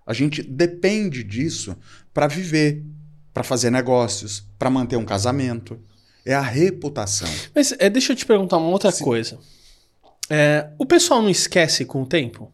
[0.06, 1.76] A gente depende disso
[2.12, 2.84] para viver,
[3.32, 5.78] para fazer negócios, para manter um casamento.
[6.24, 7.28] É a reputação.
[7.54, 9.04] Mas é, deixa eu te perguntar uma outra Sim.
[9.04, 9.38] coisa.
[10.30, 12.52] É, o pessoal não esquece com o tempo?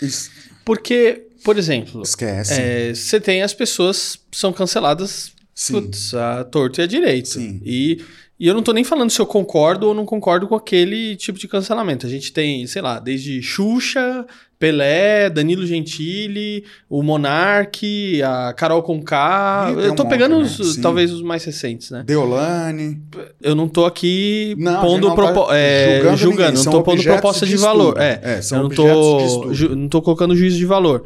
[0.00, 0.30] Isso.
[0.64, 2.60] Porque, por exemplo, esquece.
[2.60, 5.32] É, você tem as pessoas são canceladas
[5.70, 7.28] putz, a torto e a direito.
[7.28, 7.60] Sim.
[7.64, 8.04] E
[8.42, 11.38] e eu não tô nem falando se eu concordo ou não concordo com aquele tipo
[11.38, 12.08] de cancelamento.
[12.08, 14.26] A gente tem, sei lá, desde Xuxa,
[14.58, 19.72] Pelé, Danilo Gentili, o Monark, a Carol Conká.
[19.76, 20.82] Eu tô um pegando monte, os, né?
[20.82, 22.02] talvez os mais recentes, né?
[22.04, 23.00] Deolane.
[23.40, 27.00] Eu não tô aqui não, pondo não propo tá é, julgando, julgando não tô pondo
[27.00, 27.94] proposta de, de valor.
[28.00, 31.04] É, é, são eu não tô, não tô colocando juízo de valor.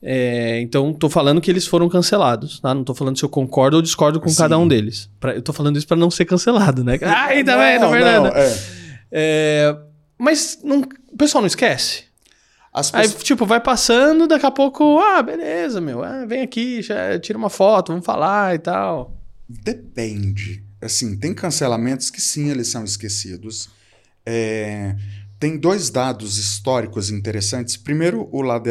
[0.00, 2.72] É, então, tô falando que eles foram cancelados, tá?
[2.72, 4.36] Não tô falando se eu concordo ou discordo com Sim.
[4.36, 5.10] cada um deles.
[5.18, 6.98] Pra, eu tô falando isso para não ser cancelado, né?
[7.02, 8.28] Ai, tá vendo, Fernanda?
[8.36, 8.58] É.
[9.10, 9.76] É,
[10.18, 10.82] mas não,
[11.12, 12.04] o pessoal não esquece.
[12.72, 12.94] Pessoas...
[12.94, 17.36] Aí, tipo, vai passando, daqui a pouco, ah, beleza, meu, ah, vem aqui, já, tira
[17.36, 19.16] uma foto, vamos falar e tal.
[19.48, 20.62] Depende.
[20.80, 23.68] Assim, tem cancelamentos que sim, eles são esquecidos.
[24.24, 24.94] É,
[25.38, 27.76] tem dois dados históricos interessantes.
[27.76, 28.70] Primeiro, o lá de,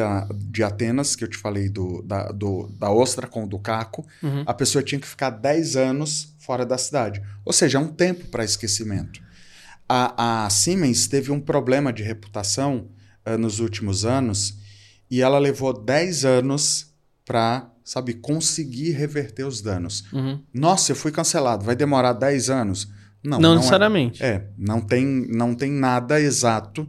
[0.49, 4.05] de Atenas, que eu te falei do, da, do, da ostra com o do caco.
[4.21, 4.43] Uhum.
[4.45, 7.21] A pessoa tinha que ficar 10 anos fora da cidade.
[7.45, 9.21] Ou seja, é um tempo para esquecimento.
[9.87, 12.89] A, a, Siemens teve um problema de reputação
[13.25, 14.57] uh, nos últimos anos
[15.09, 16.93] e ela levou 10 anos
[17.25, 20.03] para, sabe, conseguir reverter os danos.
[20.11, 20.43] Uhum.
[20.53, 22.89] Nossa, eu fui cancelado, vai demorar 10 anos.
[23.23, 23.55] Não, não, não é.
[23.57, 24.23] necessariamente.
[24.23, 26.87] É, é, não tem, não tem nada exato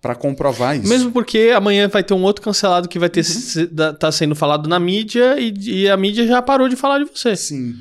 [0.00, 0.88] para comprovar isso.
[0.88, 3.94] Mesmo porque amanhã vai ter um outro cancelado que vai ter uhum.
[3.98, 7.36] tá sendo falado na mídia e, e, a mídia já parou de falar de você.
[7.36, 7.74] Sim.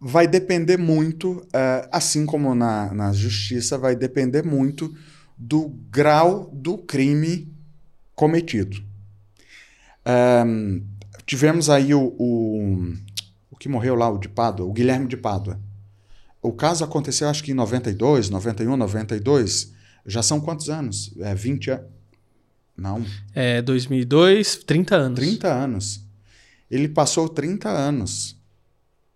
[0.00, 4.94] Vai depender muito, uh, assim como na, na justiça, vai depender muito
[5.36, 7.52] do grau do crime
[8.14, 8.76] cometido.
[10.46, 10.82] Um,
[11.26, 12.94] tivemos aí o, o,
[13.50, 15.60] o que morreu lá, o de Pádua, o Guilherme de Pádua.
[16.42, 19.72] O caso aconteceu, acho que em 92, 91, 92.
[20.06, 21.12] Já são quantos anos?
[21.18, 21.86] É 20 anos?
[22.76, 23.04] Não.
[23.34, 25.18] É 2002, 30 anos.
[25.18, 26.04] 30 anos.
[26.70, 28.36] Ele passou 30 anos.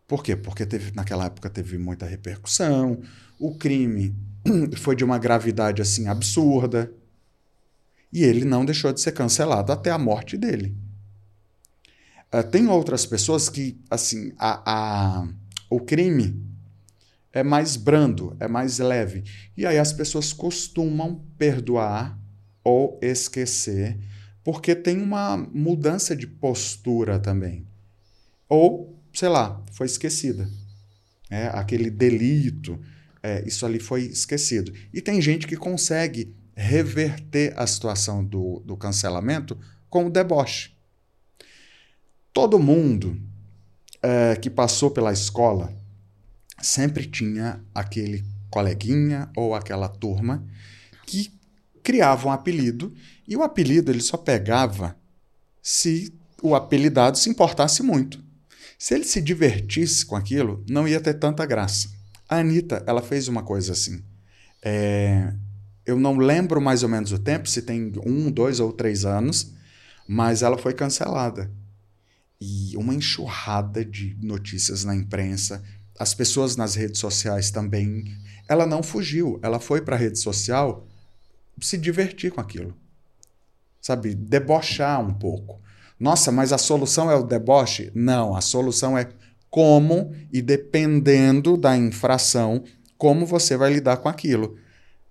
[0.06, 0.36] Por quê?
[0.36, 3.00] Porque teve, naquela época teve muita repercussão,
[3.38, 4.14] o crime
[4.76, 6.92] foi de uma gravidade assim absurda.
[8.12, 10.76] E ele não deixou de ser cancelado até a morte dele.
[12.32, 14.62] Uh, tem outras pessoas que, assim, a,
[15.20, 15.28] a,
[15.70, 16.40] o crime
[17.34, 19.24] é mais brando, é mais leve.
[19.56, 22.16] E aí as pessoas costumam perdoar
[22.62, 23.98] ou esquecer,
[24.44, 27.66] porque tem uma mudança de postura também.
[28.48, 30.48] Ou, sei lá, foi esquecida.
[31.28, 32.80] É, aquele delito,
[33.20, 34.72] é, isso ali foi esquecido.
[34.92, 39.58] E tem gente que consegue reverter a situação do, do cancelamento
[39.90, 40.72] com o deboche.
[42.32, 43.20] Todo mundo
[44.00, 45.83] é, que passou pela escola
[46.60, 50.46] sempre tinha aquele coleguinha ou aquela turma
[51.06, 51.32] que
[51.82, 52.94] criava um apelido
[53.26, 54.96] e o apelido ele só pegava
[55.62, 58.22] se o apelidado se importasse muito.
[58.78, 61.88] Se ele se divertisse com aquilo, não ia ter tanta graça.
[62.28, 64.02] A Anitta, ela fez uma coisa assim.
[64.62, 65.32] É,
[65.86, 69.52] eu não lembro mais ou menos o tempo, se tem um, dois ou três anos,
[70.06, 71.50] mas ela foi cancelada.
[72.40, 75.62] E uma enxurrada de notícias na imprensa
[75.98, 78.04] as pessoas nas redes sociais também.
[78.48, 80.86] Ela não fugiu, ela foi para a rede social
[81.60, 82.74] se divertir com aquilo.
[83.80, 84.14] Sabe?
[84.14, 85.60] Debochar um pouco.
[85.98, 87.92] Nossa, mas a solução é o deboche?
[87.94, 89.08] Não, a solução é
[89.48, 92.64] como e dependendo da infração,
[92.98, 94.58] como você vai lidar com aquilo.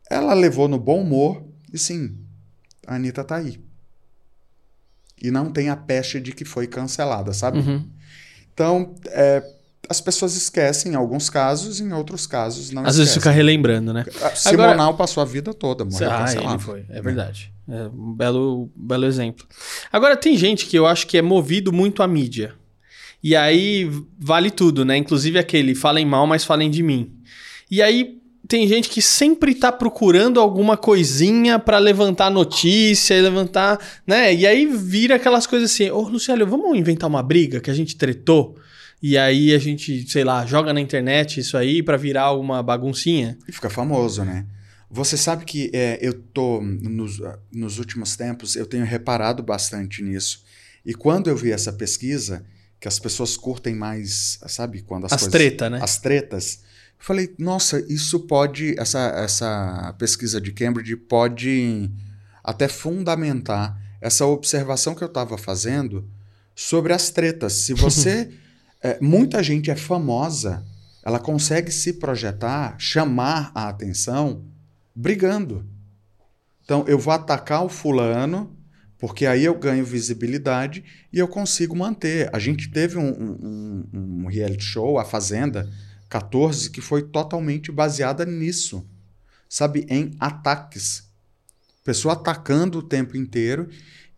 [0.09, 2.17] Ela levou no bom humor e sim,
[2.85, 3.63] a Anitta tá aí.
[5.21, 7.59] E não tem a peste de que foi cancelada, sabe?
[7.59, 7.89] Uhum.
[8.53, 9.41] Então, é,
[9.89, 12.99] as pessoas esquecem em alguns casos, em outros casos não Às esquecem.
[12.99, 14.05] vezes fica relembrando, né?
[14.35, 16.53] Simonal Agora, passou a vida toda, morreu ah, cancelado.
[16.53, 17.51] ele foi, é verdade.
[17.67, 19.45] É um belo, belo exemplo.
[19.91, 22.53] Agora, tem gente que eu acho que é movido muito à mídia.
[23.21, 24.97] E aí vale tudo, né?
[24.97, 27.13] Inclusive aquele falem mal, mas falem de mim.
[27.71, 34.33] E aí tem gente que sempre tá procurando alguma coisinha para levantar notícia levantar, né?
[34.33, 37.95] E aí vira aquelas coisas assim, ô Luciano, vamos inventar uma briga que a gente
[37.95, 38.57] tretou?
[39.05, 43.37] E aí a gente, sei lá, joga na internet isso aí para virar uma baguncinha.
[43.45, 44.45] E fica famoso, né?
[44.89, 47.19] Você sabe que é, eu tô nos,
[47.51, 50.45] nos últimos tempos eu tenho reparado bastante nisso.
[50.85, 52.45] E quando eu vi essa pesquisa,
[52.79, 55.79] que as pessoas curtem mais, sabe, quando as, As coisas, treta, né?
[55.81, 56.61] as tretas,
[56.97, 61.91] eu falei, nossa, isso pode, essa, essa pesquisa de Cambridge pode
[62.41, 66.09] até fundamentar essa observação que eu estava fazendo
[66.55, 67.51] sobre as tretas.
[67.51, 68.31] Se você,
[68.83, 70.65] é, muita gente é famosa,
[71.03, 74.43] ela consegue se projetar, chamar a atenção
[74.93, 75.65] brigando.
[76.63, 78.55] Então, eu vou atacar o fulano,
[78.99, 82.29] porque aí eu ganho visibilidade e eu consigo manter.
[82.33, 85.69] A gente teve um, um, um reality show, A Fazenda
[86.09, 88.85] 14, que foi totalmente baseada nisso,
[89.49, 89.85] sabe?
[89.89, 91.03] Em ataques.
[91.83, 93.67] Pessoa atacando o tempo inteiro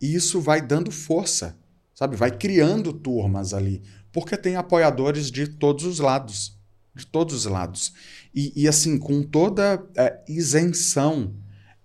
[0.00, 1.56] e isso vai dando força,
[1.94, 2.14] sabe?
[2.14, 3.82] Vai criando turmas ali,
[4.16, 6.58] porque tem apoiadores de todos os lados.
[6.94, 7.92] De todos os lados.
[8.34, 11.34] E, e assim, com toda é, isenção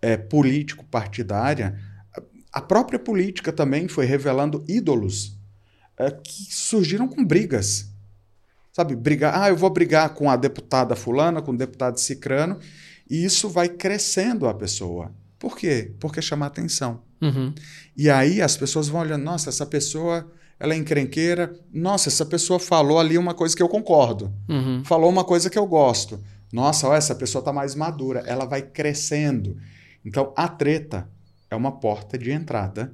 [0.01, 1.77] é, político-partidária,
[2.49, 5.37] a própria política também foi revelando ídolos
[5.97, 7.89] é, que surgiram com brigas.
[8.71, 12.59] Sabe, brigar, ah, eu vou brigar com a deputada fulana, com o deputado cicrano,
[13.09, 15.13] e isso vai crescendo a pessoa.
[15.37, 15.93] Por quê?
[15.99, 17.01] Porque chama atenção.
[17.21, 17.53] Uhum.
[17.97, 20.31] E aí as pessoas vão olhando, nossa, essa pessoa,
[20.61, 24.83] ela é encrenqueira, nossa, essa pessoa falou ali uma coisa que eu concordo, Uhum.
[24.85, 26.19] falou uma coisa que eu gosto.
[26.53, 29.57] Nossa, ó, essa pessoa está mais madura, ela vai crescendo.
[30.05, 31.09] Então, a treta
[31.49, 32.93] é uma porta de entrada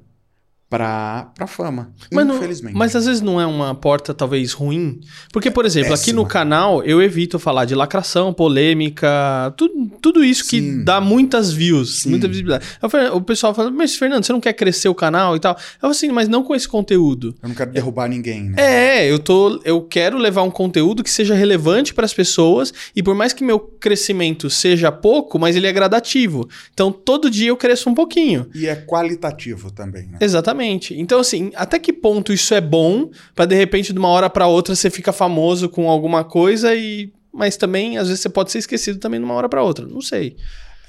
[0.70, 2.76] para a fama, Mas, não- infelizmente.
[2.76, 4.99] mas às vezes não é uma porta talvez ruim.
[5.32, 6.28] Porque, por exemplo, aqui no péssima.
[6.28, 10.84] canal eu evito falar de lacração, polêmica, tudo, tudo isso que Sim.
[10.84, 12.09] dá muitas views, Sim.
[12.09, 12.65] muita visibilidade.
[12.82, 15.53] Eu o pessoal fala, mas Fernando, você não quer crescer o canal e tal?
[15.53, 17.34] Eu falo assim, mas não com esse conteúdo.
[17.41, 18.55] Eu não quero derrubar ninguém, né?
[18.57, 23.01] É, eu tô, eu quero levar um conteúdo que seja relevante para as pessoas e
[23.01, 26.47] por mais que meu crescimento seja pouco, mas ele é gradativo.
[26.74, 28.47] Então todo dia eu cresço um pouquinho.
[28.53, 30.18] E é qualitativo também, né?
[30.20, 30.56] Exatamente.
[30.99, 34.47] Então, assim, até que ponto isso é bom pra de repente, de uma hora pra
[34.47, 37.11] outra, você fica famoso com alguma coisa e.
[37.33, 39.85] Mas também, às vezes, você pode ser esquecido também de uma hora pra outra.
[39.85, 40.35] Não sei.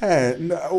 [0.00, 0.36] É,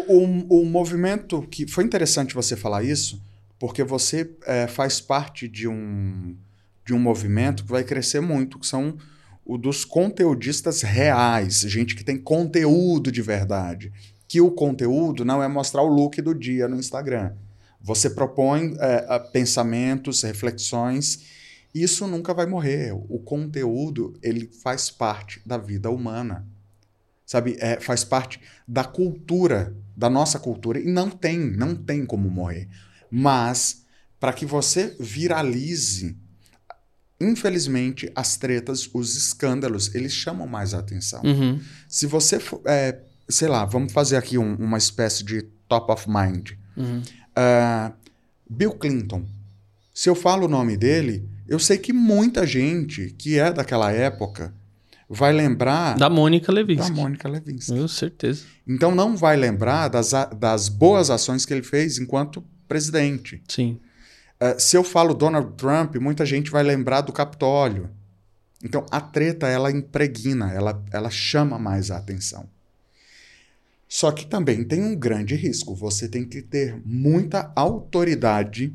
[0.08, 3.22] o, o movimento que foi interessante você falar isso,
[3.60, 6.36] porque você é, faz parte de um,
[6.86, 8.98] de um movimento que vai crescer muito, que são
[9.46, 13.92] o dos conteudistas reais, gente que tem conteúdo de verdade.
[14.28, 17.34] Que o conteúdo não é mostrar o look do dia no Instagram.
[17.82, 21.22] Você propõe é, pensamentos, reflexões.
[21.74, 22.94] Isso nunca vai morrer.
[22.94, 26.46] O conteúdo ele faz parte da vida humana
[27.26, 27.56] sabe?
[27.60, 32.68] É, faz parte da cultura, da nossa cultura, e não tem, não tem como morrer.
[33.12, 33.86] Mas,
[34.20, 36.18] para que você viralize,
[37.22, 41.22] infelizmente, as tretas, os escândalos, eles chamam mais a atenção.
[41.24, 41.60] Uhum.
[41.88, 43.00] Se você, é,
[43.30, 46.52] sei lá, vamos fazer aqui um- uma espécie de top of mind.
[46.76, 47.02] Uhum.
[47.36, 47.92] Ah,
[48.50, 49.24] Bill Clinton.
[49.94, 54.54] Se eu falo o nome dele, eu sei que muita gente que é daquela época
[55.10, 56.92] vai lembrar Da Mônica da Levinsky.
[56.92, 57.72] Mônica Lewinsky.
[57.72, 58.44] Com certeza.
[58.68, 63.42] Então não vai lembrar das, das boas ações que ele fez enquanto presidente.
[63.48, 63.80] Sim.
[64.40, 67.90] Eh, se eu falo Donald Trump, muita gente vai lembrar do Capitólio.
[68.64, 72.48] Então a treta ela impregna, ela, ela chama mais a atenção.
[73.90, 75.74] Só que também tem um grande risco.
[75.76, 78.72] Você tem que ter muita autoridade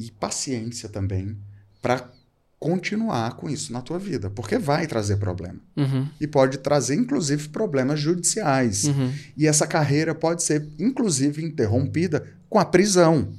[0.00, 1.36] e paciência também
[1.82, 2.10] para
[2.58, 6.08] continuar com isso na tua vida, porque vai trazer problema Uhum.
[6.18, 8.84] e pode trazer inclusive problemas judiciais.
[8.84, 9.12] Uhum.
[9.36, 13.34] E essa carreira pode ser, inclusive, interrompida com a prisão.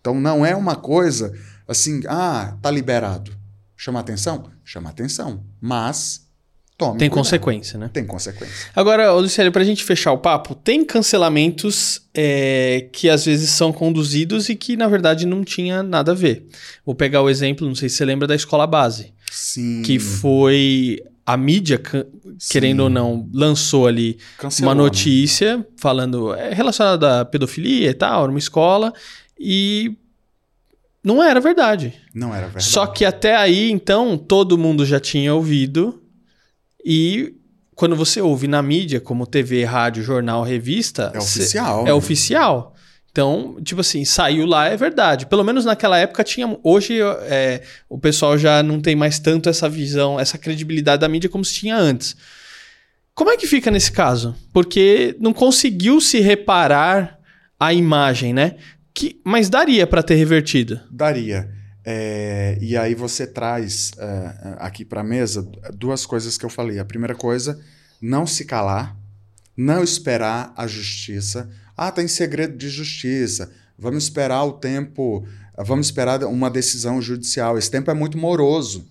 [0.00, 1.36] Então não é uma coisa
[1.66, 3.36] assim, ah, tá liberado.
[3.76, 4.48] Chama atenção?
[4.64, 5.44] Chama atenção.
[5.60, 6.27] Mas
[6.78, 7.24] tome Tem cuidado.
[7.24, 7.90] consequência, né?
[7.92, 8.70] Tem consequência.
[8.74, 14.48] Agora, Luciano, pra gente fechar o papo, tem cancelamentos é, que às vezes são conduzidos
[14.48, 16.46] e que, na verdade, não tinha nada a ver.
[16.86, 19.82] Vou pegar o exemplo, não sei se você lembra da escola base, Sim.
[19.82, 21.82] que foi a mídia,
[22.50, 24.82] querendo ou não, lançou ali Cancelou, uma né?
[24.82, 28.94] notícia falando é, relacionada à pedofilia e tal, era uma escola,
[29.38, 29.94] e
[31.04, 31.92] não era verdade.
[32.14, 32.64] Não era verdade.
[32.64, 36.02] Só que até aí, então, todo mundo já tinha ouvido.
[36.84, 37.34] E
[37.74, 41.80] quando você ouve na mídia, como TV, rádio, jornal, revista, é oficial.
[41.82, 41.92] é né?
[41.92, 42.74] oficial.
[43.10, 45.26] Então, tipo assim, saiu lá, é verdade.
[45.26, 46.58] Pelo menos naquela época tinha.
[46.62, 51.30] Hoje é, o pessoal já não tem mais tanto essa visão, essa credibilidade da mídia
[51.30, 52.16] como se tinha antes.
[53.14, 54.36] Como é que fica nesse caso?
[54.52, 57.18] Porque não conseguiu se reparar
[57.58, 58.54] a imagem, né?
[58.94, 60.80] Que, mas daria pra ter revertido.
[60.90, 61.57] Daria.
[61.90, 66.78] É, e aí você traz é, aqui para a mesa duas coisas que eu falei.
[66.78, 67.58] A primeira coisa,
[67.98, 68.94] não se calar,
[69.56, 71.48] não esperar a justiça.
[71.74, 73.50] Ah, tem segredo de justiça.
[73.78, 75.26] Vamos esperar o tempo
[75.64, 77.58] vamos esperar uma decisão judicial.
[77.58, 78.86] Esse tempo é muito moroso.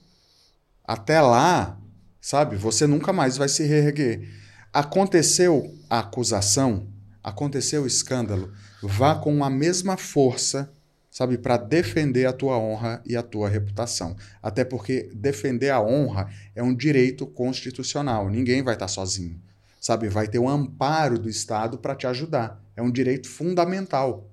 [0.83, 1.77] Até lá,
[2.19, 4.27] sabe, você nunca mais vai se reerguer.
[4.73, 6.87] Aconteceu a acusação,
[7.23, 10.71] aconteceu o escândalo, vá com a mesma força,
[11.17, 14.15] sabe, para defender a tua honra e a tua reputação.
[14.39, 19.41] Até porque defender a honra é um direito constitucional, ninguém vai estar sozinho.
[19.81, 22.61] Sabe, vai ter um amparo do Estado para te ajudar.
[22.75, 24.29] É um direito fundamental.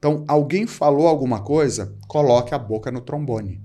[0.00, 3.62] Então, alguém falou alguma coisa, coloque a boca no trombone.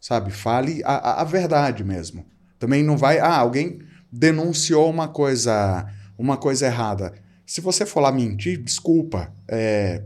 [0.00, 2.24] Sabe, fale a, a verdade mesmo.
[2.58, 5.86] Também não vai, ah, alguém denunciou uma coisa,
[6.16, 7.12] uma coisa errada.
[7.44, 10.02] Se você for lá mentir, desculpa, é,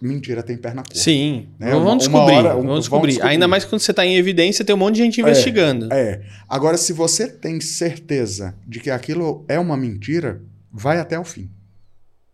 [0.00, 0.98] mentira tem perna curta.
[0.98, 1.70] Sim, né?
[1.70, 3.12] vamos, uma, descobrir, uma hora, vamos, vamos descobrir.
[3.12, 3.32] descobrir.
[3.32, 5.92] Ainda mais quando você está em evidência, tem um monte de gente investigando.
[5.92, 6.22] É, é.
[6.48, 10.42] Agora, se você tem certeza de que aquilo é uma mentira,
[10.72, 11.50] vai até o fim.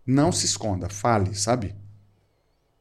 [0.07, 1.75] Não se esconda, fale, sabe?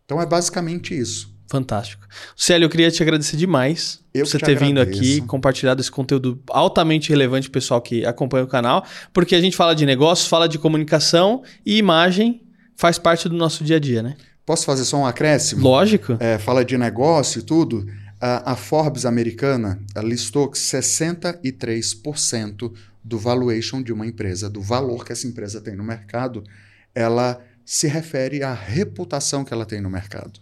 [0.05, 1.34] Então é basicamente isso.
[1.47, 2.07] Fantástico.
[2.36, 4.65] Célio, eu queria te agradecer demais eu por você ter agradeço.
[4.65, 9.55] vindo aqui, compartilhado esse conteúdo altamente relevante pessoal que acompanha o canal, porque a gente
[9.55, 12.41] fala de negócios, fala de comunicação e imagem
[12.75, 14.17] faz parte do nosso dia a dia, né?
[14.45, 15.61] Posso fazer só um acréscimo?
[15.61, 16.17] Lógico.
[16.19, 17.85] É, fala de negócio e tudo.
[18.19, 22.73] A, a Forbes americana listou que 63%
[23.03, 26.43] do valuation de uma empresa, do valor que essa empresa tem no mercado,
[26.95, 30.39] ela se refere à reputação que ela tem no mercado.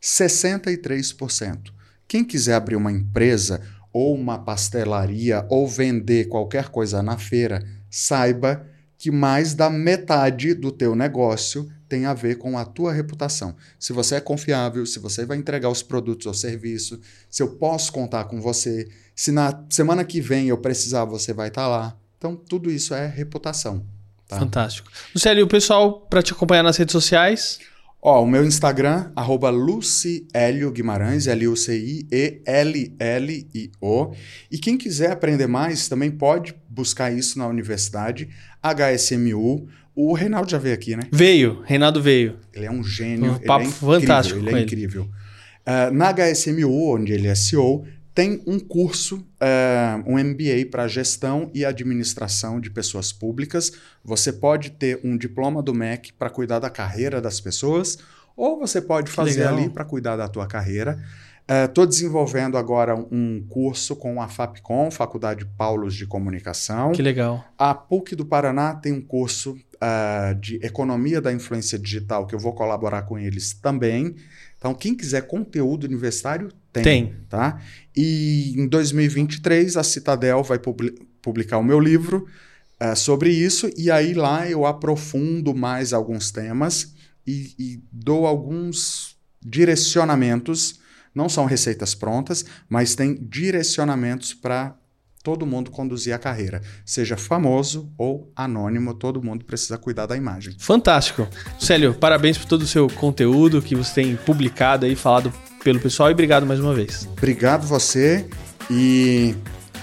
[0.00, 1.70] 63%.
[2.08, 3.60] Quem quiser abrir uma empresa
[3.92, 10.72] ou uma pastelaria ou vender qualquer coisa na feira, saiba que mais da metade do
[10.72, 13.54] teu negócio tem a ver com a tua reputação.
[13.78, 17.92] Se você é confiável, se você vai entregar os produtos ou serviço, se eu posso
[17.92, 21.94] contar com você, se na semana que vem eu precisar, você vai estar lá.
[22.16, 23.84] Então, tudo isso é reputação.
[24.26, 24.38] Tá?
[24.38, 24.90] Fantástico.
[25.14, 27.58] Lucélio, o pessoal, para te acompanhar nas redes sociais?
[28.00, 32.04] Ó, o meu Instagram, arroba Luciélio Guimarães, L-U-C-I-E-L-L-I-O.
[34.50, 38.30] E quem quiser aprender mais, também pode buscar isso na universidade,
[38.62, 39.68] HSMU.
[39.94, 41.02] O Reinaldo já veio aqui, né?
[41.12, 42.38] Veio, Reinaldo veio.
[42.52, 43.32] Ele é um gênio.
[43.32, 44.38] Um papo é fantástico.
[44.38, 45.02] Ele é incrível.
[45.02, 47.84] Uh, na HSMU, onde ele é CEO,
[48.14, 53.72] tem um curso, uh, um MBA para gestão e administração de pessoas públicas.
[54.04, 57.98] Você pode ter um diploma do MEC para cuidar da carreira das pessoas,
[58.36, 60.98] ou você pode fazer ali para cuidar da tua carreira.
[61.66, 66.92] Estou uh, desenvolvendo agora um curso com a FAPCOM, Faculdade Paulos de Comunicação.
[66.92, 67.44] Que legal.
[67.58, 72.38] A PUC do Paraná tem um curso uh, de Economia da Influência Digital, que eu
[72.38, 74.14] vou colaborar com eles também.
[74.56, 76.84] Então, quem quiser conteúdo universitário, tem.
[76.84, 77.16] Tem.
[77.28, 77.60] Tá?
[77.94, 80.58] E em 2023, a Citadel vai
[81.20, 82.26] publicar o meu livro
[82.80, 86.94] uh, sobre isso, e aí lá eu aprofundo mais alguns temas
[87.26, 90.80] e, e dou alguns direcionamentos.
[91.14, 94.74] Não são receitas prontas, mas tem direcionamentos para
[95.22, 96.60] todo mundo conduzir a carreira.
[96.84, 100.54] Seja famoso ou anônimo, todo mundo precisa cuidar da imagem.
[100.58, 101.28] Fantástico.
[101.58, 106.10] Célio, parabéns por todo o seu conteúdo que você tem publicado aí, falado pelo pessoal
[106.10, 107.08] e obrigado mais uma vez.
[107.16, 108.26] Obrigado você
[108.70, 109.34] e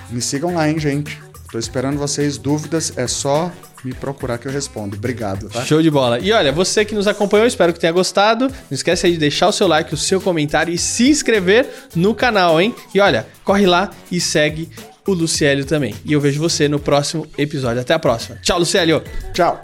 [0.10, 1.18] me sigam lá, hein, gente.
[1.46, 2.38] Estou esperando vocês.
[2.38, 3.52] Dúvidas é só
[3.84, 4.98] me procurar que eu respondo.
[4.98, 5.50] Obrigado.
[5.50, 5.64] Tá?
[5.66, 6.20] Show de bola.
[6.20, 8.48] E olha, você que nos acompanhou, espero que tenha gostado.
[8.48, 12.14] Não esquece aí de deixar o seu like, o seu comentário e se inscrever no
[12.14, 12.76] canal, hein?
[12.94, 14.70] E olha, corre lá e segue
[15.08, 15.94] o Luciélio também.
[16.06, 17.82] E eu vejo você no próximo episódio.
[17.82, 18.38] Até a próxima.
[18.42, 19.04] Tchau, Luciélio.
[19.34, 19.62] Tchau.